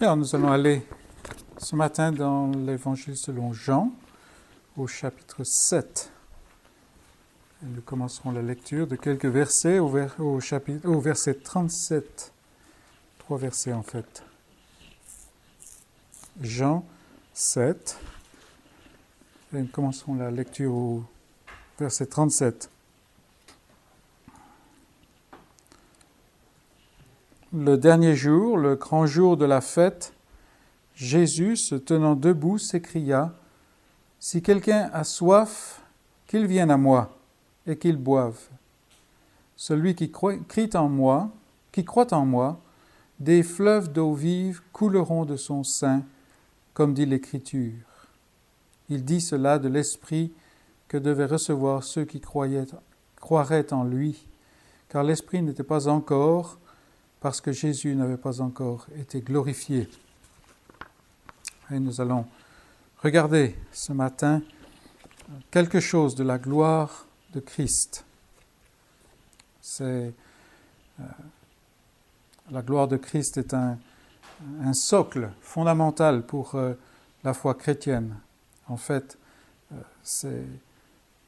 [0.00, 0.86] Alors, nous allons aller
[1.56, 3.90] ce matin dans l'évangile selon Jean,
[4.76, 6.12] au chapitre 7.
[7.64, 12.32] Et nous commencerons la lecture de quelques versets au, au, verset 37.
[13.18, 14.22] Trois versets en fait.
[16.40, 16.86] Jean
[17.34, 17.98] 7.
[19.52, 21.02] Et nous commencerons la lecture au
[21.76, 22.70] verset 37.
[27.54, 30.12] Le dernier jour, le grand jour de la fête,
[30.94, 33.32] Jésus, se tenant debout, s'écria,
[34.20, 35.80] Si quelqu'un a soif,
[36.26, 37.16] qu'il vienne à moi
[37.66, 38.38] et qu'il boive.
[39.56, 41.30] Celui qui crie en moi,
[41.72, 42.60] qui croit en moi,
[43.18, 46.02] des fleuves d'eau vive couleront de son sein,
[46.74, 47.72] comme dit l'Écriture.
[48.90, 50.34] Il dit cela de l'Esprit
[50.86, 52.66] que devaient recevoir ceux qui croyaient,
[53.16, 54.28] croiraient en lui,
[54.90, 56.58] car l'Esprit n'était pas encore
[57.20, 59.88] parce que Jésus n'avait pas encore été glorifié.
[61.70, 62.26] Et nous allons
[63.02, 64.42] regarder ce matin
[65.50, 68.04] quelque chose de la gloire de Christ.
[69.60, 70.14] C'est
[71.00, 71.04] euh,
[72.50, 73.78] la gloire de Christ est un,
[74.72, 76.74] socle fondamental pour euh,
[77.24, 78.16] la foi chrétienne.
[78.68, 79.18] En fait,
[79.72, 80.44] euh, c'est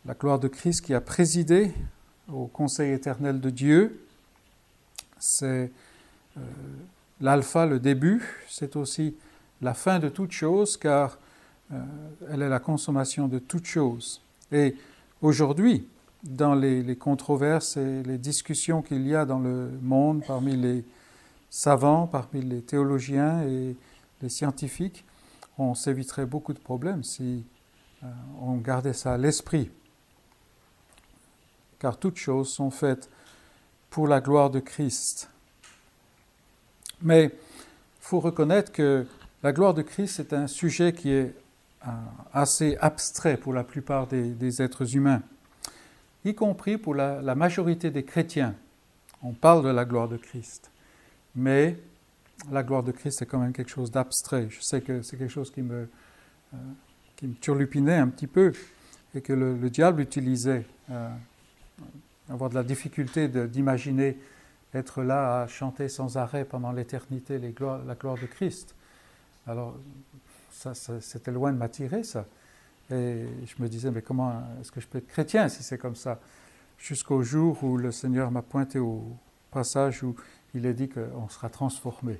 [0.07, 1.75] la gloire de Christ qui a présidé
[2.33, 4.07] au conseil éternel de Dieu
[5.21, 5.71] c'est
[6.37, 6.41] euh,
[7.21, 9.15] l'alpha, le début, c'est aussi
[9.63, 11.19] la fin de toute chose, car
[11.73, 11.81] euh,
[12.31, 14.23] elle est la consommation de toute chose.
[14.51, 14.75] Et
[15.23, 15.87] aujourd'hui,
[16.23, 20.85] dans les, controverses et les discussions qu'il y a dans le monde parmi les
[21.49, 23.77] savants, parmi les théologiens et
[24.23, 25.05] les scientifiques,
[25.59, 27.45] on s'éviterait beaucoup de problèmes si
[28.03, 28.07] euh,
[28.41, 29.71] on gardait ça à l'esprit.
[31.79, 33.09] Car toutes choses sont faites
[33.91, 35.29] pour la gloire de Christ.
[37.03, 37.31] Mais il
[38.01, 39.07] faut reconnaître que
[39.43, 41.35] la gloire de Christ est un sujet qui est
[41.87, 41.91] euh,
[42.33, 45.23] assez abstrait pour la plupart des, êtres humains,
[46.25, 48.55] y compris pour la, majorité des chrétiens.
[49.23, 50.71] On parle de la gloire de Christ,
[51.35, 51.79] mais
[52.51, 54.49] la gloire de Christ est quand même quelque chose d'abstrait.
[54.51, 55.89] Je sais que c'est quelque chose qui me,
[56.55, 56.57] euh,
[57.17, 58.53] qui me turlupinait un petit peu
[59.15, 60.67] et que le, diable utilisait.
[60.91, 61.09] Euh,
[62.31, 64.19] avoir de la difficulté d'imaginer
[64.75, 68.75] être là à chanter sans arrêt pendant l'éternité la gloire de Christ.
[69.47, 69.77] Alors,
[70.51, 72.25] ça, c'était loin de m'attirer, ça.
[72.91, 75.97] Et je me disais, mais comment est-ce que je peux être chrétien si c'est comme
[75.97, 76.19] ça?
[76.79, 79.05] Jusqu'au jour où le Seigneur m'a pointé au
[79.51, 80.15] passage où
[80.55, 82.19] il est dit qu'on sera transformé.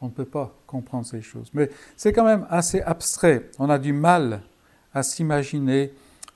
[0.00, 1.50] On ne peut pas comprendre ces choses.
[1.54, 3.50] Mais c'est quand même assez abstrait.
[3.58, 4.42] On a du mal
[4.94, 5.92] à s'imaginer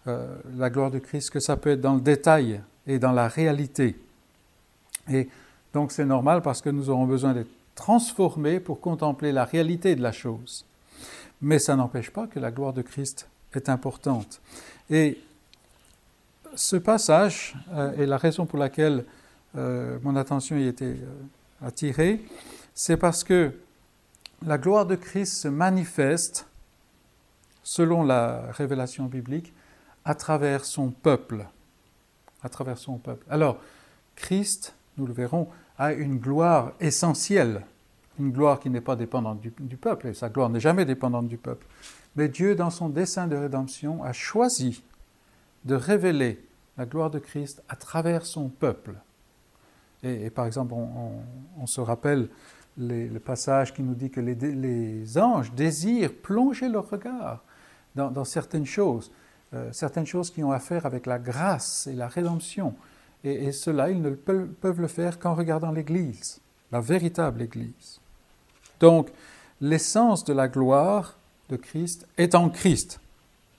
[0.06, 3.28] euh, la gloire de Christ, que ça peut être dans le détail et dans la
[3.28, 3.97] réalité.
[5.11, 5.28] Et
[5.72, 10.03] donc c'est normal parce que nous aurons besoin d'être transformés pour contempler la réalité de
[10.03, 10.65] la chose.
[11.43, 14.41] Mais ça n'empêche pas que la gloire de Christ est importante.
[14.91, 15.19] Et
[16.55, 19.05] ce passage euh, est la raison pour laquelle
[19.56, 22.25] euh, mon attention y était euh, attirée,
[22.75, 23.53] c'est parce que
[24.45, 26.47] la gloire de Christ se manifeste,
[27.62, 29.53] selon la révélation biblique,
[30.05, 31.47] à travers son peuple
[32.44, 33.27] à travers son peuple.
[33.28, 33.59] Alors,
[34.15, 37.62] Christ, nous le verrons, a une gloire essentielle,
[38.21, 41.38] une gloire qui n'est pas dépendante du, peuple, et sa gloire n'est jamais dépendante du
[41.38, 41.66] peuple.
[42.15, 44.84] Mais Dieu, dans son dessein de rédemption, a choisi
[45.65, 46.44] de révéler
[46.77, 48.94] la gloire de Christ à travers son peuple.
[50.04, 52.28] Et, par exemple, on, se rappelle
[52.77, 57.43] le passage qui nous dit que les, anges désirent plonger leur regard
[57.94, 59.10] dans certaines choses.
[59.54, 62.75] Euh, certaines choses qui ont à faire avec la grâce et la rédemption.
[63.22, 68.00] Et, cela, ils ne peuvent, le faire qu'en regardant l'Église, la véritable Église.
[68.81, 69.10] Donc,
[69.62, 71.16] l'essence de la gloire
[71.48, 73.00] de Christ est en Christ.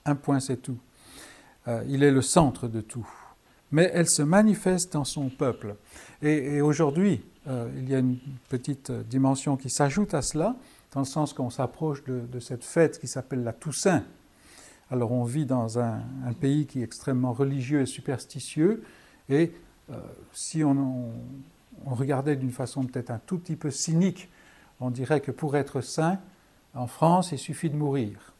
[0.04, 0.78] Un point, c'est tout.
[1.66, 3.08] Euh, il est le centre de tout.
[3.72, 5.74] Mais elle se manifeste dans son peuple.
[6.22, 8.18] Et, aujourd'hui, euh, il y a une
[8.48, 10.54] petite dimension qui s'ajoute à cela,
[10.92, 14.04] dans le sens qu'on s'approche de, cette fête qui s'appelle la Toussaint,
[14.90, 16.00] alors on vit dans un,
[16.40, 18.82] pays qui est extrêmement religieux et superstitieux,
[19.28, 19.52] et
[19.90, 19.94] euh,
[20.32, 21.12] si on,
[21.84, 24.28] regardait d'une façon peut-être un tout petit peu cynique,
[24.80, 26.18] on dirait que pour être saint,
[26.74, 28.32] en France, il suffit de mourir.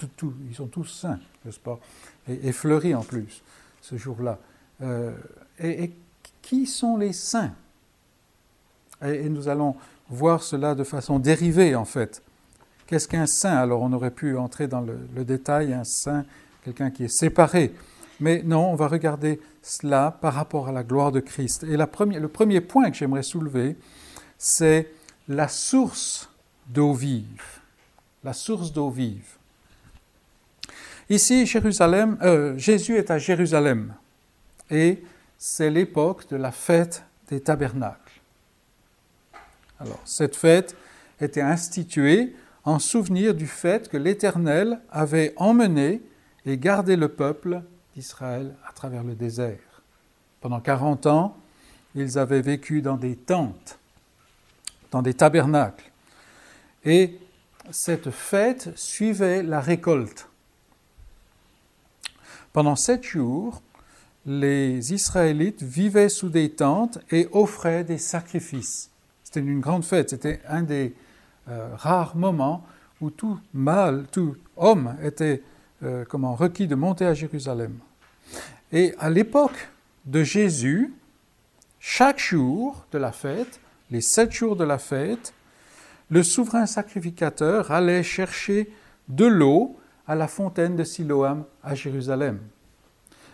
[0.00, 1.78] ils sont tous saints, n'est-ce pas?
[2.28, 3.42] Et, fleuris en plus,
[3.80, 4.38] ce jour-là.
[4.82, 5.14] Euh,
[5.58, 5.92] et,
[6.40, 7.54] qui sont les saints?
[9.02, 9.76] Et nous allons
[10.08, 12.22] voir cela de façon dérivée, en fait.
[12.86, 13.56] Qu'est-ce qu'un saint?
[13.56, 16.24] Alors on aurait pu entrer dans le, détail, un saint,
[16.64, 17.72] quelqu'un qui est séparé.
[18.20, 21.64] Mais non, on va regarder cela par rapport à la gloire de Christ.
[21.64, 23.76] Et le premier point que j'aimerais soulever,
[24.38, 24.90] c'est
[25.28, 26.30] la source
[26.68, 27.42] d'eau vive.
[28.22, 29.34] La source d'eau vive.
[31.10, 33.94] Ici, Jérusalem, euh, Jésus est à Jérusalem
[34.70, 35.02] et
[35.36, 38.20] c'est l'époque de la fête des tabernacles.
[39.78, 40.74] Alors, cette fête
[41.20, 42.34] était instituée
[42.64, 46.00] en souvenir du fait que l'Éternel avait emmené
[46.46, 47.62] et gardé le peuple
[47.94, 49.82] d'Israël à travers le désert.
[50.40, 51.36] Pendant 40 ans,
[51.94, 53.78] ils avaient vécu dans des tentes,
[54.90, 55.90] dans des tabernacles.
[56.84, 57.18] Et
[57.70, 60.28] cette fête suivait la récolte.
[62.52, 63.62] Pendant sept jours,
[64.26, 68.90] les Israélites vivaient sous des tentes et offraient des sacrifices.
[69.22, 70.94] C'était une grande fête, c'était un des
[71.48, 72.64] euh, rares moments
[73.00, 75.42] où tout mâle, tout homme était
[75.82, 77.78] euh, comment, requis de monter à Jérusalem.
[78.72, 79.68] Et à l'époque
[80.06, 80.92] de Jésus,
[81.80, 83.60] chaque jour de la fête,
[83.90, 85.34] les sept jours de la fête,
[86.10, 88.70] le souverain sacrificateur allait chercher
[89.08, 89.76] de l'eau
[90.06, 92.40] à la fontaine de Siloam à Jérusalem.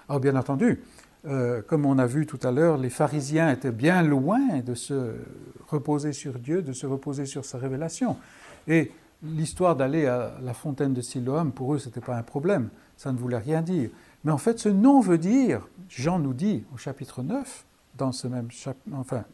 [0.09, 0.83] Alors bien entendu,
[1.26, 5.14] euh, comme on a vu tout à l'heure, les pharisiens étaient bien loin de se
[5.69, 8.17] reposer sur Dieu, de se reposer sur sa révélation.
[8.67, 8.90] Et
[9.22, 13.12] l'histoire d'aller à la fontaine de Siloam, pour eux, ce n'était pas un problème, ça
[13.12, 13.90] ne voulait rien dire.
[14.25, 17.64] Mais en fait, ce nom veut dire, Jean nous dit au chapitre 9,
[17.96, 19.25] dans ce même chapitre, enfin,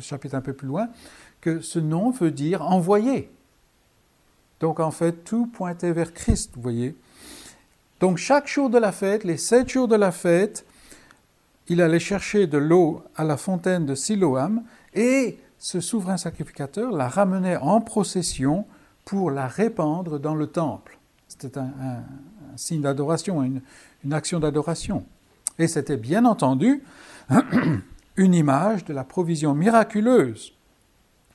[0.00, 0.88] chapitre un peu plus loin,
[1.40, 3.30] que ce nom veut dire envoyé.
[4.60, 6.96] Donc en fait, tout pointait vers Christ, vous voyez.
[8.00, 10.64] Donc chaque jour de la fête, les sept jours de la fête,
[11.68, 14.62] il allait chercher de l'eau à la fontaine de Siloam
[14.92, 18.66] et ce souverain sacrificateur la ramenait en procession
[19.04, 20.98] pour la répandre dans le temple.
[21.28, 22.02] C'était un,
[22.56, 23.62] signe d'adoration, une,
[24.04, 25.04] une action d'adoration.
[25.58, 26.82] Et c'était bien entendu
[28.16, 30.52] une image de la provision miraculeuse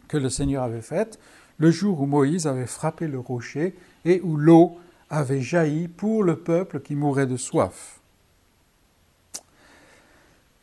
[0.08, 1.20] que le Seigneur avait faite
[1.58, 4.78] le jour où Moïse avait frappé le rocher et où l'eau
[5.10, 7.99] avait jailli pour le peuple qui mourait de soif.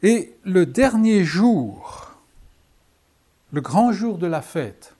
[0.02, 2.12] Et le dernier jour,
[3.52, 4.94] le grand jour de la fête,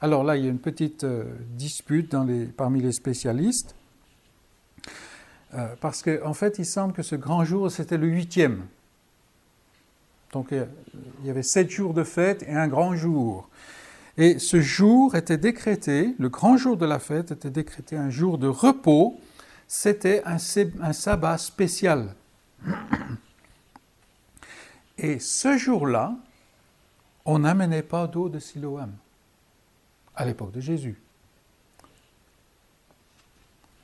[0.00, 2.14] alors là, il y a une petite euh, dispute
[2.56, 3.74] parmi les spécialistes,
[5.54, 8.66] euh, parce qu'en fait, il semble que ce grand jour, c'était le huitième.
[10.32, 10.66] Donc, il
[11.24, 13.48] y avait sept jours de fête et un grand jour.
[14.18, 18.38] Et ce jour était décrété, le grand jour de la fête était décrété un jour
[18.38, 19.18] de repos,
[19.68, 20.36] c'était un,
[20.82, 22.14] un sabbat spécial.
[24.98, 26.16] Et ce jour-là,
[27.24, 28.92] on n'amenait pas d'eau de Siloam
[30.14, 30.98] à l'époque de Jésus.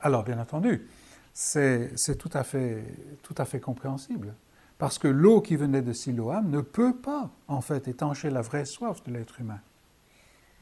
[0.01, 0.87] Alors, bien entendu,
[1.33, 4.33] c'est tout, à fait, compréhensible.
[4.77, 8.65] Parce que l'eau qui venait de Siloam ne peut pas, en fait, étancher la vraie
[8.65, 9.59] soif de l'être humain.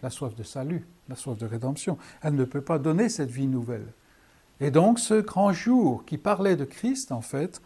[0.03, 1.97] La soif de salut, la soif de rédemption.
[2.21, 3.87] Elle ne peut pas donner cette vie nouvelle.
[4.59, 7.61] Et donc, ce grand jour qui parlait de Christ, en fait,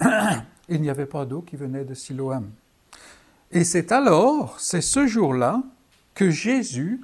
[0.74, 2.50] il n'y avait pas d'eau qui venait de Siloam.
[3.50, 5.62] Et c'est alors, c'est ce jour-là,
[6.14, 7.00] que Jésus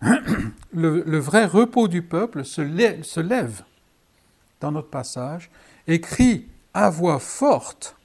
[0.72, 2.62] le, vrai repos du peuple se
[3.20, 3.62] lève,
[4.60, 5.50] dans notre passage
[5.86, 7.96] et crie à voix forte.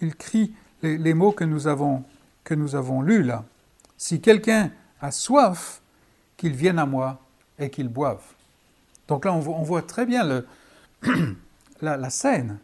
[0.00, 2.04] Il crie les, mots que nous, avons,
[2.42, 3.44] que nous avons lus là.
[3.96, 5.82] Si quelqu'un a soif,
[6.36, 7.20] qu'il vienne à moi
[7.58, 8.22] et qu'il boive.
[9.08, 10.46] Donc là, on voit, très bien le,
[11.82, 12.58] la, scène.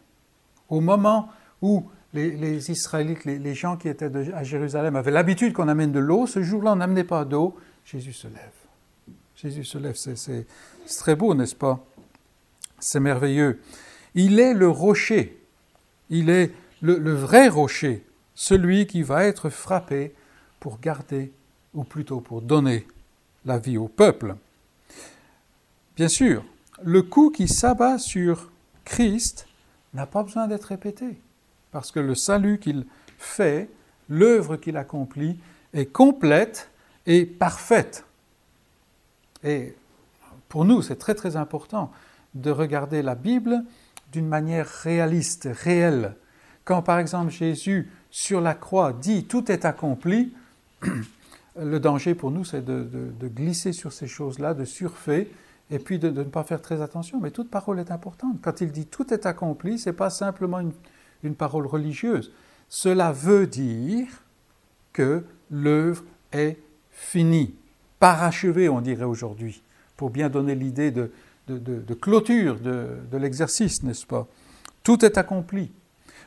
[0.69, 1.29] Au moment
[1.61, 6.27] où les, Israélites, les, gens qui étaient à Jérusalem avaient l'habitude qu'on amène de l'eau.
[6.27, 7.55] Ce jour-là, on n'amenait pas d'eau.
[7.85, 9.15] Jésus se lève.
[9.35, 9.95] Jésus se lève.
[9.95, 10.45] C'est
[10.97, 11.83] très beau, n'est-ce pas?
[12.79, 13.59] C'est merveilleux.
[14.15, 15.41] Il est le rocher.
[16.09, 20.13] Il est le vrai rocher, celui qui va être frappé
[20.59, 21.31] pour garder,
[21.73, 22.87] ou plutôt pour donner
[23.45, 24.35] la vie au peuple.
[25.95, 26.43] Bien sûr,
[26.83, 28.51] le coup qui s'abat sur
[28.87, 29.47] Christ
[29.93, 31.19] n'a pas besoin d'être répété
[31.71, 32.85] parce que le salut qu'il
[33.17, 33.69] fait,
[34.07, 35.37] l'œuvre qu'il accomplit,
[35.73, 36.71] est complète
[37.05, 38.05] et parfaite.
[39.43, 39.75] Et
[40.47, 41.91] pour nous, c'est très très important
[42.33, 43.65] de regarder la Bible
[44.13, 46.15] d'une manière réaliste, réelle.
[46.63, 50.33] Quand par exemple Jésus sur la croix dit tout est accompli,
[51.59, 55.29] le danger pour nous c'est de, glisser sur ces choses-là, de surfer
[55.69, 57.19] et puis de, ne pas faire très attention.
[57.19, 58.37] Mais toute parole est importante.
[58.41, 60.59] Quand il dit tout est accompli, ce n'est pas simplement
[61.23, 62.31] une, parole religieuse.
[62.69, 64.07] Cela veut dire
[64.93, 66.57] que l'œuvre est
[66.91, 67.55] finie,
[67.99, 69.61] parachevée, on dirait aujourd'hui,
[69.97, 71.11] pour bien donner l'idée de,
[71.99, 74.27] clôture de, l'exercice, n'est-ce pas?
[74.83, 75.71] Tout est accompli.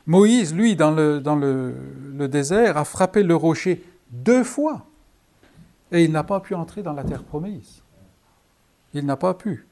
[0.06, 4.86] Moïse, lui, dans, le désert, a frappé le rocher deux fois.
[5.92, 7.82] Et il n'a pas pu entrer dans la terre promise.
[8.94, 9.66] Il n'a pas pu.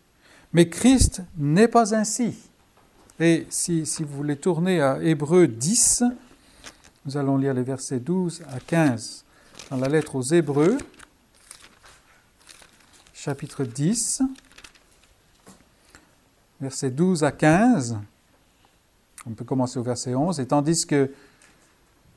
[0.53, 2.37] Mais Christ n'est pas ainsi.
[3.21, 6.05] Et si, vous voulez tourner à Hébreu 10,
[7.05, 9.25] nous allons lire les versets 12 à 15
[9.71, 10.79] dans la lettre aux Hébreux,
[13.13, 14.23] chapitre 10,
[16.61, 17.99] versets 12 à 15.
[19.27, 20.39] On peut commencer au verset 11.
[20.39, 21.13] Et tandis que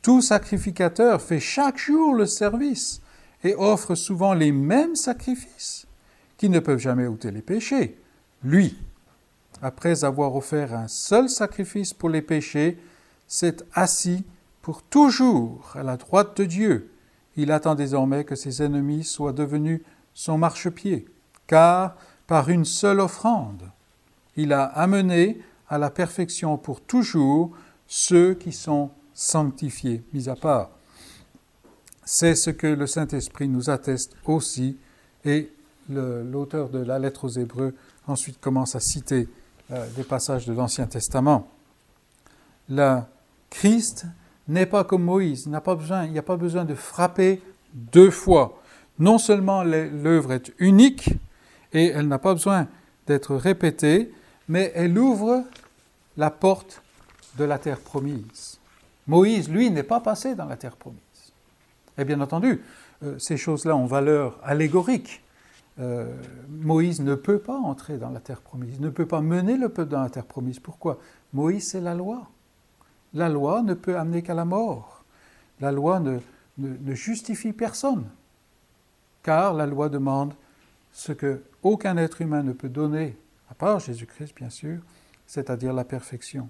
[0.03, 3.01] tout sacrificateur fait chaque jour le service
[3.43, 5.87] et offre souvent les mêmes sacrifices
[6.41, 7.99] qui ne peuvent jamais ôter les péchés.
[8.43, 8.75] Lui,
[9.61, 12.79] après avoir offert un seul sacrifice pour les péchés,
[13.27, 14.25] s'est assis
[14.63, 16.89] pour toujours à la droite de Dieu.
[17.35, 19.81] Il attend désormais que ses ennemis soient devenus
[20.15, 21.05] son marchepied,
[21.45, 21.95] car
[22.25, 23.69] par une seule offrande,
[24.35, 27.51] il a amené à la perfection pour toujours
[27.85, 30.71] ceux qui sont sanctifiés, mis à part.
[32.03, 34.79] C'est ce que le Saint-Esprit nous atteste aussi,
[35.23, 35.51] et
[35.91, 37.73] l'auteur de la lettre aux Hébreux
[38.07, 39.27] ensuite commence à citer
[39.71, 41.47] euh, des passages de l'Ancien Testament.
[42.69, 42.99] Le
[43.49, 44.05] Christ
[44.47, 47.41] n'est pas comme Moïse, il n'y a pas besoin de frapper
[47.73, 48.61] deux fois.
[48.99, 51.09] Non seulement l'œuvre est unique
[51.73, 52.67] et elle n'a pas besoin
[53.07, 54.11] d'être répétée,
[54.47, 55.43] mais elle ouvre
[56.17, 56.81] la porte
[57.37, 58.59] de la terre promise.
[59.07, 60.99] Moïse, lui, n'est pas passé dans la terre promise.
[61.97, 62.61] Et bien entendu,
[63.03, 65.23] euh, ces choses-là ont valeur allégorique.
[65.81, 66.05] Euh,
[66.49, 69.91] Moïse ne peut pas entrer dans la terre promise, ne peut pas mener le peuple
[69.91, 70.59] dans la terre promise.
[70.59, 70.99] Pourquoi?
[71.33, 72.29] Moïse, c'est la loi.
[73.13, 75.03] La loi ne peut amener qu'à la mort.
[75.59, 76.19] La loi ne,
[76.93, 78.05] justifie personne,
[79.23, 80.33] car la loi demande
[80.91, 83.17] ce que aucun être humain ne peut donner,
[83.49, 84.79] à part Jésus-Christ bien sûr,
[85.27, 86.49] c'est-à-dire la perfection.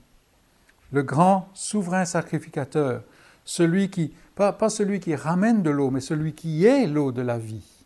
[0.92, 3.04] Le grand souverain sacrificateur,
[3.44, 7.38] celui qui, pas celui qui ramène de l'eau, mais celui qui est l'eau de la
[7.38, 7.81] vie,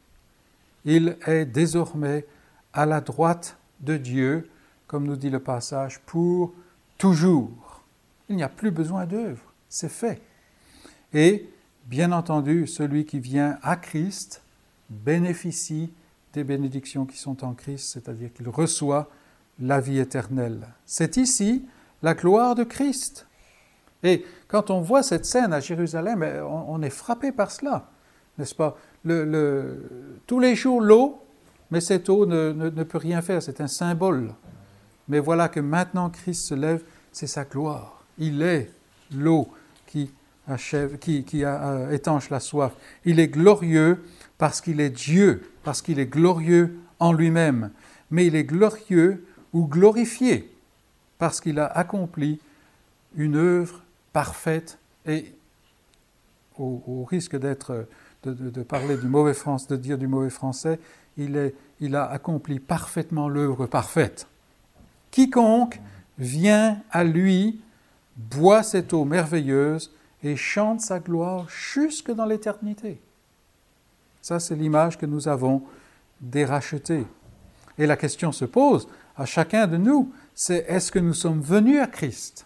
[0.86, 2.26] il est désormais
[2.74, 4.50] à la droite de Dieu,
[4.88, 6.54] comme nous dit le passage, pour
[6.98, 7.84] toujours.
[8.30, 10.22] Il n'y a plus besoin d'œuvre, c'est fait.
[11.14, 11.50] Et,
[11.86, 14.42] bien entendu, celui qui vient à Christ
[14.90, 15.92] bénéficie
[16.34, 19.10] des bénédictions qui sont en Christ, c'est-à-dire qu'il reçoit
[19.60, 20.68] la vie éternelle.
[20.86, 21.66] C'est ici
[22.04, 23.28] la gloire de Christ.
[24.04, 27.90] Et quand on voit cette scène à Jérusalem, on, est frappé par cela,
[28.38, 28.78] n'est-ce pas?
[29.06, 31.22] Tous les jours l'eau,
[31.72, 34.34] mais cette eau ne, peut rien faire, c'est un symbole.
[35.08, 38.04] Mais voilà que maintenant Christ se lève, c'est sa gloire.
[38.18, 38.72] Il est
[39.16, 39.48] l'eau
[39.86, 40.12] qui,
[40.48, 41.24] achève, qui,
[41.92, 42.74] étanche la soif.
[43.04, 44.04] Il est glorieux
[44.38, 47.72] parce qu'il est Dieu, parce qu'il est glorieux en lui-même.
[48.10, 50.52] Mais il est glorieux ou glorifié
[51.18, 52.40] parce qu'il a accompli
[53.16, 53.82] une œuvre
[54.12, 55.34] parfaite et
[56.58, 57.86] au risque d'être
[58.32, 60.80] de, parler du mauvais français, de dire du mauvais français,
[61.18, 64.28] il, est, il a accompli parfaitement l'œuvre parfaite.
[65.12, 65.80] Quiconque
[66.18, 67.62] vient à lui,
[68.16, 69.92] boit cette eau merveilleuse
[70.24, 73.00] et chante sa gloire jusque dans l'éternité.
[74.22, 75.64] Ça, c'est l'image que nous avons
[76.20, 77.06] des rachetés.
[77.78, 81.80] Et la question se pose à chacun de nous, c'est est-ce que nous sommes venus
[81.80, 82.46] à Christ?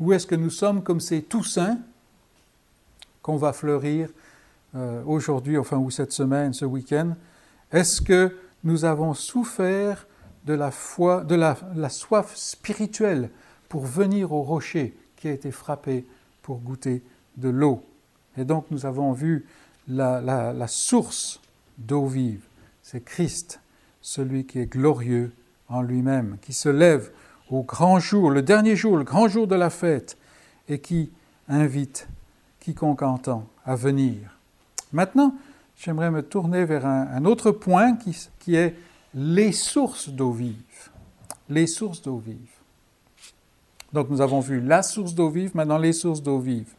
[0.00, 1.78] Ou est-ce que nous sommes comme ces Toussaint
[3.22, 4.08] qu'on va fleurir
[4.74, 7.14] euh, aujourd'hui, enfin, ou cette semaine, ce week-end,
[7.72, 10.06] est-ce que nous avons souffert
[10.44, 13.30] de la foi, de la, soif spirituelle
[13.68, 16.04] pour venir au rocher qui a été frappé
[16.42, 17.02] pour goûter
[17.36, 17.84] de l'eau?
[18.36, 19.46] Et donc, nous avons vu
[19.88, 21.40] la, la source
[21.78, 22.44] d'eau vive.
[22.82, 23.60] C'est Christ,
[24.00, 25.32] celui qui est glorieux
[25.68, 27.10] en lui-même, qui se lève
[27.50, 30.16] au grand jour, le dernier jour, le grand jour de la fête,
[30.68, 31.10] et qui
[31.48, 32.08] invite
[32.60, 34.35] quiconque entend à venir
[34.96, 35.34] Maintenant,
[35.76, 37.98] j'aimerais me tourner vers un, autre point
[38.38, 38.74] qui, est
[39.12, 40.54] les sources d'eau vive.
[41.50, 42.56] Les sources d'eau vive.
[43.92, 46.72] Donc nous avons vu la source d'eau vive, maintenant les sources d'eau vive.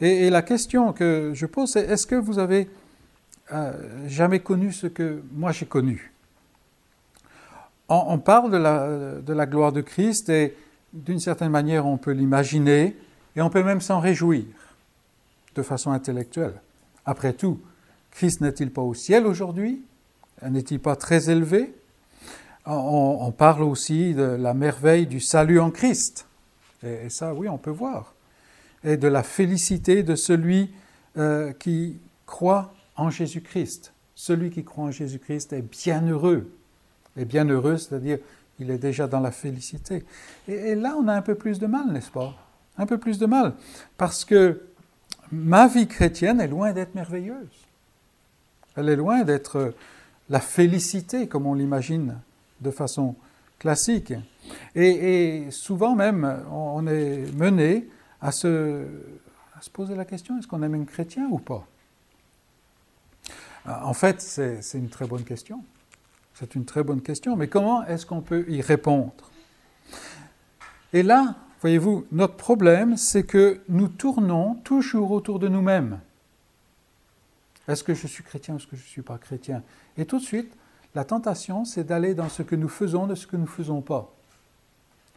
[0.00, 2.68] Et, la question que je pose, c'est est-ce que vous avez
[3.52, 3.72] euh,
[4.08, 6.12] jamais connu ce que moi j'ai connu?
[7.88, 10.56] On, parle de la, de la gloire de Christ et
[10.92, 12.96] d'une certaine manière on peut l'imaginer
[13.36, 14.44] et on peut même s'en réjouir
[15.54, 16.60] de façon intellectuelle.
[17.08, 17.58] Après tout,
[18.10, 19.82] Christ n'est-il pas au ciel aujourd'hui?
[20.46, 21.74] N'est-il pas très élevé?
[22.66, 26.26] On, parle aussi de la merveille du salut en Christ.
[26.82, 28.12] Et, ça, oui, on peut voir.
[28.84, 30.70] Et de la félicité de celui
[31.16, 31.96] euh, qui
[32.26, 33.94] croit en Jésus-Christ.
[34.14, 36.52] Celui qui croit en Jésus-Christ est bienheureux.
[37.16, 38.18] Et bienheureux, c'est-à-dire
[38.58, 40.04] il est déjà dans la félicité.
[40.46, 42.34] et là, on a un peu plus de mal, n'est-ce pas?
[42.76, 43.54] Un peu plus de mal,
[43.96, 44.60] parce que
[45.32, 47.66] ma vie chrétienne est loin d'être merveilleuse.
[48.76, 49.74] Elle est loin d'être
[50.28, 52.18] la félicité comme on l'imagine
[52.60, 53.16] de façon
[53.58, 54.12] classique.
[54.74, 57.88] Et, souvent même, on est mené
[58.20, 58.84] à se,
[59.56, 61.66] à se poser la question, est-ce qu'on est même chrétien ou pas?
[63.66, 65.62] En fait, c'est une très bonne question.
[66.34, 69.12] C'est une très bonne question, mais comment est-ce qu'on peut y répondre?
[70.92, 76.00] Et là, voyez-vous, notre problème, c'est que nous tournons toujours autour de nous-mêmes.
[77.66, 79.62] Est-ce que je suis chrétien ou est-ce que je ne suis pas chrétien?
[79.96, 80.52] Et tout de suite,
[80.94, 83.82] la tentation, c'est d'aller dans ce que nous faisons de ce que nous ne faisons
[83.82, 84.10] pas.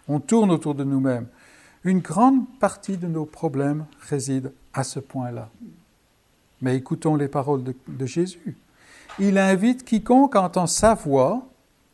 [0.08, 1.28] On tourne autour de nous-mêmes.
[1.84, 5.50] Une grande partie de nos problèmes réside à ce point-là.
[6.62, 8.58] Mais écoutons les paroles de, de Jésus
[9.20, 11.48] il invite quiconque entend sa voix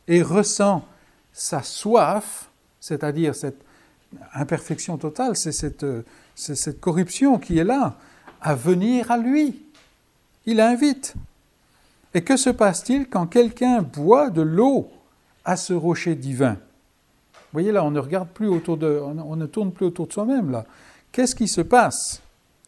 [0.08, 0.86] et ressent
[1.34, 2.50] sa soif,
[2.80, 3.64] c'est-à-dire cette
[4.34, 5.86] imperfection totale, c'est cette,
[6.36, 7.96] cette, corruption qui est là,
[8.42, 9.62] à venir à lui.
[10.46, 11.16] Il invite.
[12.14, 14.90] Et que se passe-t-il quand quelqu'un boit de l'eau
[15.44, 16.54] à ce rocher divin?
[17.34, 20.14] Vous voyez là, on ne regarde plus autour de, on ne tourne plus autour de
[20.14, 20.66] soi-même là.
[21.12, 22.22] Qu'est-ce qui se passe?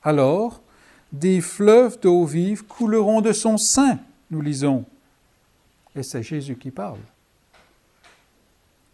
[0.03, 0.61] Alors,
[1.11, 3.99] des fleuves d'eau vive couleront de son sein
[4.31, 4.85] nous lisons.
[5.95, 6.99] Et c'est Jésus qui parle.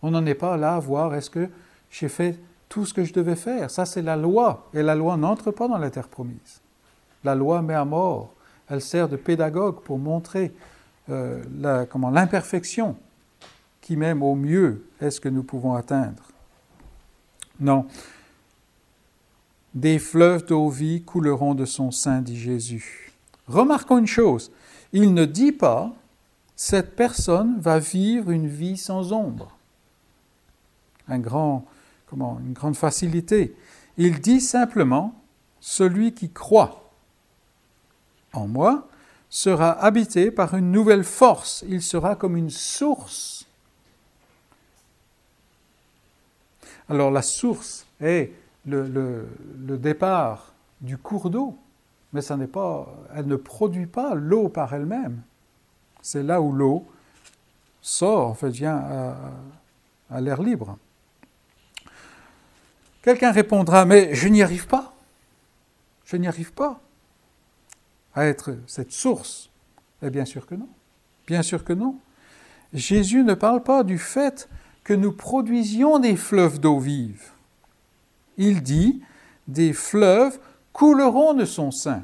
[0.01, 1.49] On n'en est pas là à voir est-ce que
[1.89, 2.37] j'ai fait
[2.69, 3.69] tout ce que je devais faire.
[3.71, 4.69] Ça, c'est la loi.
[4.73, 6.61] Et la loi n'entre pas dans la terre promise.
[7.23, 8.33] La loi met à mort.
[8.67, 10.53] Elle sert de pédagogue pour montrer
[11.09, 12.95] euh, l'imperfection
[13.81, 16.23] qui même au mieux est ce que nous pouvons atteindre.
[17.59, 17.85] Non.
[19.75, 23.13] Des fleuves d'eau vie couleront de son sein, dit Jésus.
[23.47, 24.51] Remarquons une chose.
[24.91, 25.93] Il ne dit pas
[26.55, 29.55] cette personne va vivre une vie sans ombre.
[31.07, 31.65] Un grand,
[32.15, 33.55] une grande facilité.
[33.97, 35.15] Il dit simplement
[35.59, 36.91] celui qui croit
[38.33, 38.87] en moi
[39.29, 41.63] sera habité par une nouvelle force.
[41.67, 43.45] Il sera comme une source.
[46.89, 48.31] Alors la source est
[48.65, 49.27] le,
[49.77, 51.57] départ du cours d'eau
[52.13, 52.21] mais
[53.13, 55.21] elle ne produit pas l'eau par elle-même.
[56.01, 56.85] C'est là où l'eau
[57.81, 58.77] sort, en fait, vient
[60.09, 60.77] à, l'air libre.
[63.05, 64.91] Quelqu'un répondra, mais je n'y arrive pas.
[66.05, 66.81] Je n'y arrive pas
[68.15, 69.51] à être cette source.
[70.01, 70.67] Eh bien sûr que non.
[71.27, 71.99] Bien sûr que non.
[72.73, 74.49] Jésus ne parle pas du fait
[74.83, 77.29] que nous produisions des fleuves d'eau vive.
[78.37, 79.03] Il dit
[79.47, 80.39] des fleuves
[80.73, 82.01] couleront de son sein.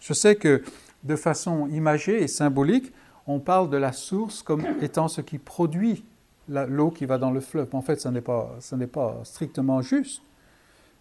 [0.00, 0.64] Je sais que
[1.04, 2.90] de façon imagée et symbolique,
[3.26, 6.06] on parle de la source comme étant ce qui produit
[6.48, 7.68] l'eau qui va dans le fleuve.
[7.72, 8.56] En fait, ce n'est pas,
[8.92, 10.22] pas, strictement juste.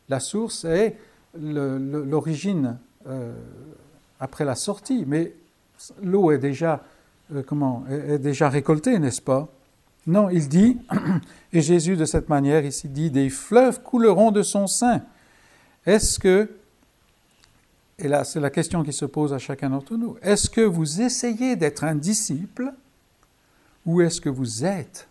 [0.10, 0.98] La source est
[1.34, 2.78] l'origine
[3.08, 3.34] euh,
[4.20, 5.34] après la sortie, mais
[6.02, 6.84] l'eau est déjà,
[7.34, 9.48] euh, comment, est déjà récoltée, n'est-ce pas?
[10.08, 10.80] Non, il dit,
[11.54, 15.02] et Jésus de cette manière ici dit, des fleuves couleront de son sein.
[15.86, 16.50] Est-ce que,
[17.98, 21.02] et là c'est la question qui se pose à chacun d'entre nous, est-ce que vous
[21.02, 22.74] essayez d'être un disciple
[23.86, 25.08] ou est-ce que vous êtes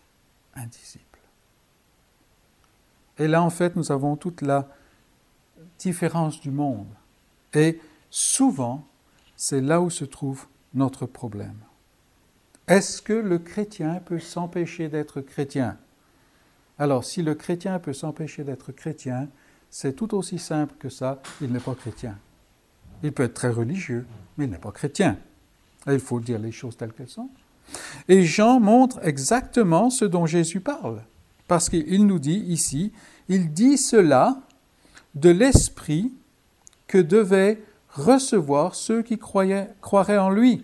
[3.17, 4.67] Et là en fait nous avons toute la
[5.79, 6.93] différence du monde.
[7.53, 8.85] Et souvent
[9.35, 11.57] c'est là où se trouve notre problème.
[12.67, 15.77] Est-ce que le chrétien peut s'empêcher d'être chrétien?
[16.77, 19.27] Alors, si le chrétien peut s'empêcher d'être chrétien,
[19.69, 22.17] c'est tout aussi simple que ça, il n'est pas chrétien.
[23.03, 24.05] Il peut être très religieux,
[24.37, 25.17] mais il n'est pas chrétien.
[25.87, 27.29] il faut dire les choses telles qu'elles sont.
[28.07, 31.01] Et Jean montre exactement ce dont Jésus parle,
[31.47, 32.91] parce qu'il nous dit ici,
[33.29, 34.39] il dit cela
[35.15, 36.11] de l'esprit
[36.87, 40.63] que devaient recevoir ceux qui croyaient, croiraient en lui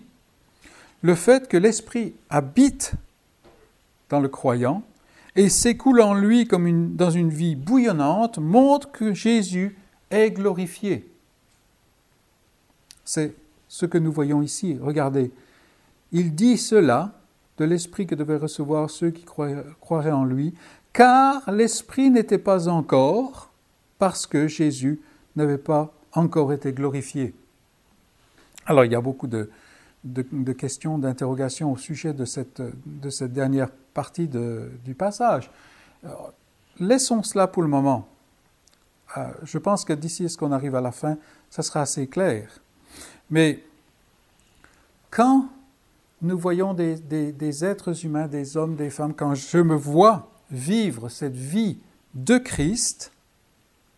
[1.02, 2.92] le fait que l'Esprit habite
[4.08, 4.82] dans le croyant
[5.36, 9.76] et s'écoule en lui comme dans une vie bouillonnante montre que Jésus
[10.10, 11.08] est glorifié.
[13.04, 13.34] C'est
[13.68, 14.76] ce que nous voyons ici.
[14.80, 15.30] Regardez,
[16.12, 17.12] il dit cela
[17.58, 20.54] de l'Esprit que devaient recevoir ceux qui croiraient en lui,
[20.92, 23.50] car l'Esprit n'était pas encore,
[23.98, 25.00] parce que Jésus
[25.36, 27.34] n'avait pas encore été glorifié.
[28.66, 29.50] Alors il y a beaucoup de,
[30.52, 35.50] questions, d'interrogations au sujet de cette, de cette dernière partie du passage.
[36.78, 38.06] laissons cela pour le moment.
[39.16, 41.16] Euh, je pense que d'ici ce qu'on arrive à la fin,
[41.50, 42.60] ça sera assez clair.
[43.30, 43.64] Mais
[45.10, 45.48] quand
[46.20, 51.36] nous voyons des, êtres humains, des hommes, des femmes, quand je me vois vivre cette
[51.36, 51.78] vie
[52.14, 53.12] de Christ,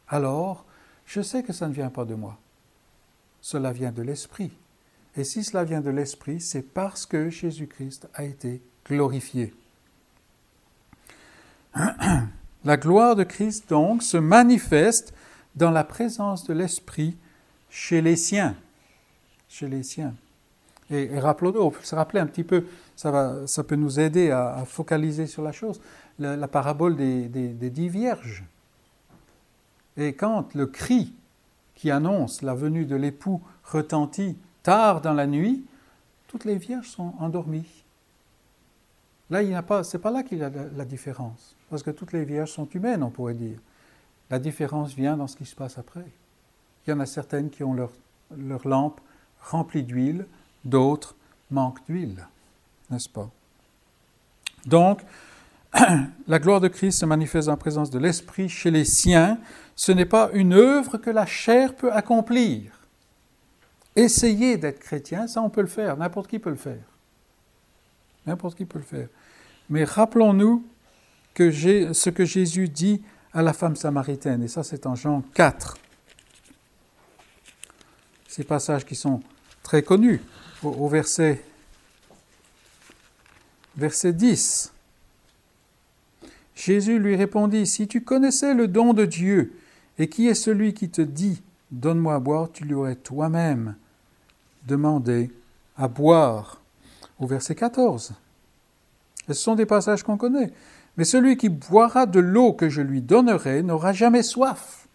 [0.09, 0.65] alors
[1.07, 2.39] je sais que ça ne vient pas de moi.
[3.41, 4.53] Cela vient de l'Esprit.
[5.17, 9.55] Et si cela vient de l'Esprit, c'est parce que Jésus-Christ a été glorifié.
[12.65, 15.15] La gloire de Christ, donc, se manifeste
[15.57, 17.17] dans la présence de l'Esprit
[17.71, 18.55] chez les siens.
[19.49, 20.15] Chez les siens.
[20.91, 24.31] Et, rappelons-nous, on peut se rappeler un petit peu, ça, va, ça peut nous aider
[24.31, 25.81] à, focaliser sur la chose,
[26.19, 28.45] la, parabole des, des dix vierges.
[29.97, 31.15] Et quand le cri
[31.75, 35.65] qui annonce la venue de l'époux retentit tard dans la nuit,
[36.27, 37.85] toutes les vierges sont endormies.
[39.31, 42.13] Là, il n'y pas, c'est pas là qu'il y a la, différence, parce que toutes
[42.13, 43.59] les vierges sont humaines, on pourrait dire.
[44.29, 46.05] La différence vient dans ce qui se passe après.
[46.87, 47.93] Il y en a certaines qui ont leur,
[48.37, 49.01] leur lampe
[49.41, 50.27] remplie d'huile,
[50.65, 51.15] d'autres
[51.51, 52.27] manquent d'huile,
[52.91, 53.31] n'est-ce pas?
[54.67, 55.01] Donc,
[56.27, 59.39] la gloire de Christ se manifeste en présence de l'Esprit chez les siens.
[59.77, 62.73] Ce n'est pas une œuvre que la chair peut accomplir.
[63.97, 66.83] Essayer d'être chrétien, ça on peut le faire, n'importe qui peut le faire.
[68.27, 69.09] N'importe qui peut le faire.
[69.69, 70.65] Mais rappelons-nous
[71.37, 75.79] ce que Jésus dit à la femme samaritaine, et ça c'est en Jean 4.
[78.29, 79.21] Ces passages qui sont
[79.63, 80.21] très connus
[80.63, 81.43] au, verset,
[83.77, 84.73] verset 10.
[86.55, 89.55] Jésus lui répondit, Si tu connaissais le don de Dieu,
[89.99, 93.77] et qui est celui qui te dit, Donne-moi à boire, tu lui aurais toi-même
[94.67, 95.31] demandé
[95.77, 96.61] à boire.
[97.19, 98.13] Au verset 14.
[99.29, 100.53] ce sont des passages qu'on connaît.
[100.97, 104.89] Mais celui qui boira de l'eau que je lui donnerai n'aura jamais soif.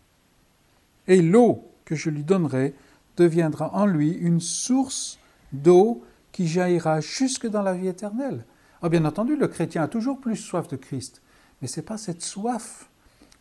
[1.07, 2.73] Et l'eau que je lui donnerai
[3.15, 5.19] deviendra en lui une source
[5.61, 8.45] d'eau qui jaillira jusque dans la vie éternelle.
[8.81, 11.21] Ah, bien entendu, le chrétien a toujours plus soif de Christ,
[11.61, 12.89] mais ce n'est pas cette soif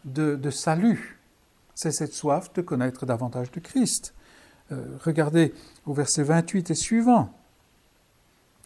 [0.04, 1.18] de, salut,
[1.74, 4.14] c'est cette soif de connaître davantage de Christ.
[4.72, 5.52] Euh, regardez
[5.86, 7.32] au verset 28 et suivant.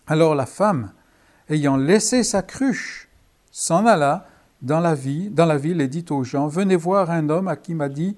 [0.06, 0.92] Alors la femme,
[1.48, 3.08] ayant laissé sa cruche,
[3.50, 4.28] s'en alla
[4.62, 4.94] dans la,
[5.30, 8.16] dans la ville et dit aux gens, Venez voir un homme à qui m'a dit,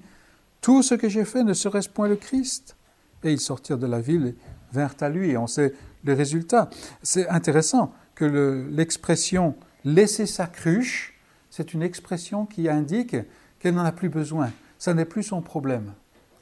[0.61, 2.75] Tout ce que j'ai fait ne serait-ce point le Christ
[3.23, 4.35] Et ils sortirent de la ville
[4.71, 6.69] vinrent à lui, et on sait le résultat.
[7.03, 11.13] C'est intéressant que l'expression laisser sa cruche,
[11.49, 13.15] c'est une expression qui indique
[13.59, 14.51] qu'elle n'en a plus besoin.
[14.79, 15.93] Ça n'est plus son problème.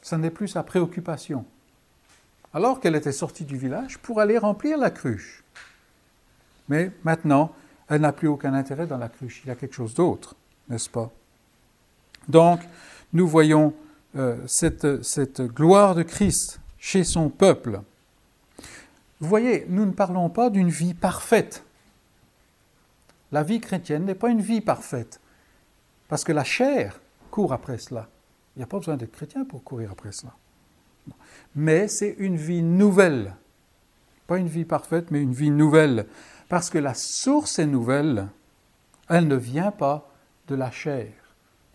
[0.01, 1.45] Ça n'est plus sa préoccupation.
[2.53, 5.43] Alors qu'elle était sortie du village pour aller remplir la cruche.
[6.67, 7.53] Mais maintenant,
[7.89, 9.41] elle n'a plus aucun intérêt dans la cruche.
[9.43, 10.35] Il y a quelque chose d'autre,
[10.69, 11.11] n'est-ce pas?
[12.27, 12.61] Donc,
[13.13, 13.73] nous voyons
[14.15, 17.81] euh, cette, cette gloire de Christ chez son peuple.
[19.19, 21.63] Vous voyez, nous ne parlons pas d'une vie parfaite.
[23.31, 25.19] La vie chrétienne n'est pas une vie parfaite,
[26.07, 28.07] parce que la chair court après cela.
[28.55, 30.33] Il n'y a pas besoin d'être chrétien pour courir après cela.
[31.55, 33.35] Mais c'est une vie nouvelle.
[34.27, 36.07] Pas une vie parfaite, mais une vie nouvelle.
[36.49, 38.27] Parce que la source est nouvelle,
[39.07, 40.09] elle ne vient pas
[40.47, 41.11] de la chair.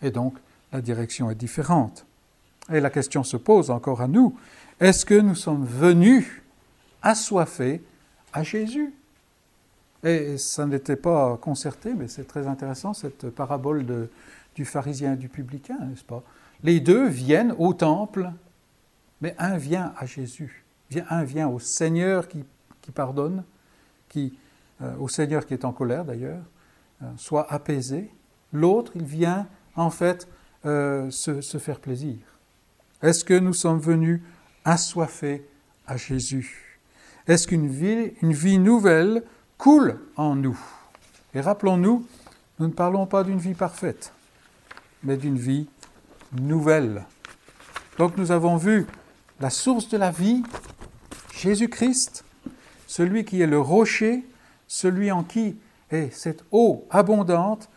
[0.01, 0.37] Et donc,
[0.71, 2.05] la direction est différente.
[2.71, 4.37] Et la question se pose encore à nous.
[4.79, 6.41] Est-ce que nous sommes venus
[7.05, 7.81] assoiffés
[8.33, 8.93] à Jésus
[10.03, 14.09] Et ça n'était pas concerté, mais c'est très intéressant, cette parabole de,
[14.55, 16.23] du pharisien et du publicain, n'est-ce pas?
[16.63, 18.31] Les deux viennent au temple,
[19.21, 20.65] mais un vient à Jésus,
[21.09, 22.43] un vient au Seigneur qui,
[22.93, 23.43] pardonne,
[24.09, 24.37] qui,
[24.81, 26.43] euh, au Seigneur qui est en colère d'ailleurs,
[27.01, 28.11] euh, soit apaisé.
[28.51, 30.27] L'autre, il vient en fait
[30.65, 32.17] euh, se, se, faire plaisir.
[33.01, 34.21] Est-ce que nous sommes venus
[34.63, 35.45] assoiffés
[35.85, 36.64] à Jésus?
[37.27, 39.23] Est-ce qu'une vie, nouvelle
[39.57, 40.59] coule en nous?
[41.33, 42.05] Et rappelons-nous,
[42.59, 44.13] nous ne parlons pas d'une vie parfaite
[45.05, 45.67] mais d'une vie
[46.33, 47.05] nouvelle.
[47.97, 48.85] Donc nous avons vu
[49.39, 50.43] la source de la vie,
[51.33, 52.25] Jésus-Christ,
[52.87, 54.25] celui qui est le rocher,
[54.67, 55.57] celui en qui
[55.91, 57.69] est cette eau abondante.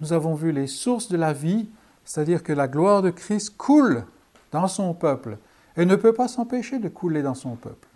[0.00, 1.68] Nous avons vu les sources de la vie,
[2.04, 4.04] c'est-à-dire que la gloire de Christ coule
[4.50, 5.38] dans son peuple
[5.76, 7.88] et ne peut pas s'empêcher de couler dans son peuple.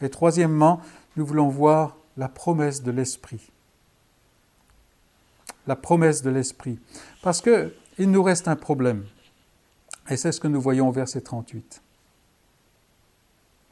[0.00, 0.80] Et troisièmement,
[1.16, 3.50] nous voulons voir la promesse de l'Esprit
[5.66, 6.78] la promesse de l'Esprit.
[7.22, 9.04] Parce qu'il nous reste un problème.
[10.08, 11.82] Et c'est ce que nous voyons au verset 38.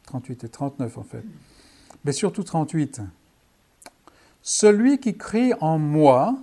[0.05, 1.25] 38 et 39 en fait.
[2.05, 3.01] Mais surtout 38.
[4.43, 6.37] Celui qui crie en moi,